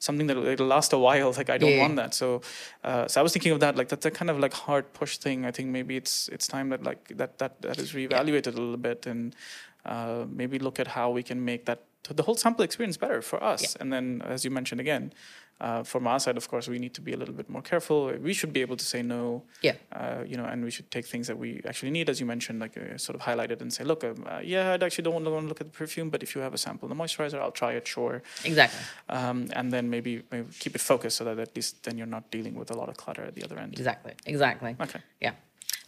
something 0.07 0.27
that 0.27 0.37
it'll 0.37 0.67
last 0.75 0.93
a 0.93 0.97
while. 1.07 1.29
Like 1.39 1.49
i 1.55 1.57
don't 1.57 1.71
Yeah. 1.75 1.83
want 1.85 1.95
that. 2.01 2.11
So 2.21 2.27
uh, 2.89 3.05
so 3.11 3.15
i 3.19 3.23
was 3.25 3.31
thinking 3.33 3.51
of 3.55 3.59
that 3.65 3.73
like 3.79 3.89
that's 3.91 4.05
a 4.11 4.13
kind 4.19 4.29
of 4.33 4.37
like 4.45 4.53
hard 4.67 4.85
push 4.99 5.13
thing. 5.25 5.45
I 5.49 5.51
think 5.55 5.67
maybe 5.77 5.93
it's 6.01 6.13
it's 6.35 6.47
time 6.55 6.67
that 6.73 6.81
like 6.89 7.01
that 7.21 7.31
that 7.41 7.53
that 7.65 7.77
is 7.83 7.89
reevaluated 7.99 8.53
a 8.57 8.59
little 8.63 8.77
bit 8.89 9.05
and 9.11 9.35
uh, 9.89 10.25
maybe 10.29 10.59
look 10.59 10.79
at 10.79 10.87
how 10.87 11.09
we 11.09 11.23
can 11.23 11.43
make 11.43 11.65
that 11.65 11.79
the 12.03 12.23
whole 12.23 12.35
sample 12.35 12.63
experience 12.63 12.97
better 12.97 13.21
for 13.21 13.43
us. 13.43 13.75
And 13.75 13.91
then 13.93 14.21
as 14.25 14.45
you 14.45 14.51
mentioned 14.51 14.79
again 14.79 15.13
uh, 15.61 15.83
from 15.83 16.07
our 16.07 16.19
side, 16.19 16.37
of 16.37 16.47
course, 16.47 16.67
we 16.69 16.79
need 16.79 16.93
to 16.93 17.01
be 17.01 17.11
a 17.11 17.17
little 17.17 17.33
bit 17.33 17.49
more 17.49 17.61
careful. 17.61 18.13
We 18.21 18.33
should 18.33 18.53
be 18.53 18.61
able 18.61 18.77
to 18.77 18.85
say 18.85 19.01
no. 19.01 19.43
Yeah. 19.61 19.73
Uh, 19.91 20.23
you 20.25 20.37
know, 20.37 20.45
and 20.45 20.63
we 20.63 20.71
should 20.71 20.89
take 20.89 21.05
things 21.05 21.27
that 21.27 21.37
we 21.37 21.61
actually 21.67 21.91
need, 21.91 22.09
as 22.09 22.19
you 22.21 22.25
mentioned, 22.25 22.59
like 22.61 22.77
uh, 22.77 22.97
sort 22.97 23.15
of 23.15 23.21
highlight 23.21 23.51
it 23.51 23.61
and 23.61 23.71
say, 23.71 23.83
look, 23.83 24.03
um, 24.05 24.25
uh, 24.25 24.39
yeah, 24.41 24.77
I 24.79 24.85
actually 24.85 25.03
don't 25.03 25.13
want 25.13 25.25
to 25.25 25.31
look 25.31 25.59
at 25.59 25.67
the 25.67 25.77
perfume, 25.77 26.09
but 26.09 26.23
if 26.23 26.33
you 26.33 26.41
have 26.41 26.53
a 26.53 26.57
sample 26.57 26.89
of 26.89 26.97
the 26.97 27.03
moisturizer, 27.03 27.39
I'll 27.41 27.51
try 27.51 27.73
it, 27.73 27.85
sure. 27.85 28.23
exactly. 28.45 28.79
Um, 29.09 29.47
and 29.53 29.71
then 29.73 29.89
maybe, 29.89 30.23
maybe 30.31 30.47
keep 30.59 30.75
it 30.75 30.81
focused 30.81 31.17
so 31.17 31.25
that 31.25 31.37
at 31.39 31.53
least 31.55 31.83
then 31.83 31.97
you're 31.97 32.07
not 32.07 32.31
dealing 32.31 32.55
with 32.55 32.71
a 32.71 32.77
lot 32.77 32.87
of 32.87 32.95
clutter 32.95 33.23
at 33.23 33.35
the 33.35 33.43
other 33.43 33.59
end. 33.59 33.73
exactly. 33.73 34.13
Exactly. 34.25 34.75
Okay, 34.79 35.01
yeah 35.19 35.33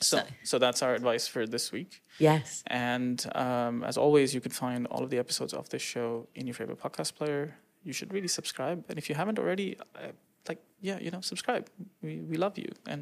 so 0.02 0.18
So- 0.18 0.24
so 0.44 0.58
that's 0.60 0.82
our 0.86 0.94
advice 0.96 1.26
for 1.34 1.46
this 1.48 1.72
week. 1.72 2.02
yes 2.20 2.64
And 2.68 3.18
um, 3.36 3.84
as 3.90 3.98
always, 3.98 4.34
you 4.36 4.42
can 4.42 4.52
find 4.52 4.88
all 4.92 5.04
of 5.04 5.10
the 5.10 5.20
episodes 5.20 5.54
of 5.54 5.66
this 5.70 5.82
show 5.94 6.28
in 6.36 6.44
your 6.48 6.56
favorite 6.56 6.80
podcast 6.86 7.12
player. 7.20 7.56
You 7.84 7.94
should 7.94 8.12
really 8.14 8.28
subscribe, 8.28 8.80
and 8.90 8.98
if 8.98 9.06
you 9.10 9.16
haven't 9.16 9.40
already, 9.40 9.70
uh, 9.96 10.12
like 10.50 10.60
yeah, 10.82 11.00
you 11.06 11.10
know, 11.14 11.22
subscribe. 11.22 11.64
We 12.04 12.12
we 12.32 12.36
love 12.38 12.56
you, 12.64 12.70
and 12.92 13.02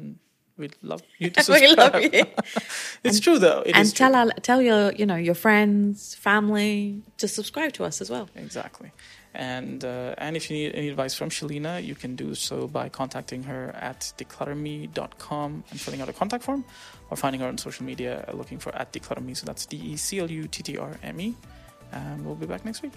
we 0.60 0.66
love 0.82 1.02
you 1.18 1.28
to 1.30 1.42
subscribe. 1.42 1.70
we 1.70 1.76
love 1.84 2.14
you 2.14 2.24
It's 3.08 3.20
true 3.26 3.38
though. 3.38 3.60
It 3.66 3.74
and 3.76 3.86
tell 4.00 4.12
true. 4.12 4.20
our, 4.20 4.28
tell 4.48 4.60
your 4.62 4.82
you 5.00 5.06
know 5.10 5.16
your 5.28 5.34
friends 5.46 6.14
family 6.14 7.02
to 7.20 7.26
subscribe 7.28 7.72
to 7.78 7.84
us 7.84 8.00
as 8.00 8.08
well 8.10 8.26
Exactly. 8.34 8.90
And 9.34 9.84
uh, 9.84 10.14
and 10.18 10.36
if 10.36 10.50
you 10.50 10.56
need 10.56 10.74
any 10.74 10.88
advice 10.88 11.14
from 11.14 11.30
Shelina, 11.30 11.84
you 11.84 11.94
can 11.94 12.16
do 12.16 12.34
so 12.34 12.66
by 12.66 12.88
contacting 12.88 13.44
her 13.44 13.70
at 13.76 14.12
decluttrme.com 14.18 15.64
and 15.70 15.80
filling 15.80 16.00
out 16.00 16.08
a 16.08 16.12
contact 16.12 16.42
form, 16.42 16.64
or 17.10 17.16
finding 17.16 17.40
her 17.40 17.46
on 17.46 17.56
social 17.56 17.86
media 17.86 18.24
uh, 18.26 18.36
looking 18.36 18.58
for 18.58 18.74
at 18.74 18.92
decluttrme. 18.92 19.36
So 19.36 19.46
that's 19.46 19.66
D 19.66 19.76
E 19.76 19.96
C 19.96 20.18
L 20.18 20.30
U 20.30 20.48
T 20.48 20.62
T 20.62 20.78
R 20.78 20.96
M 21.02 21.20
E. 21.20 21.36
And 21.92 22.24
we'll 22.24 22.34
be 22.34 22.46
back 22.46 22.64
next 22.64 22.82
week. 22.82 22.92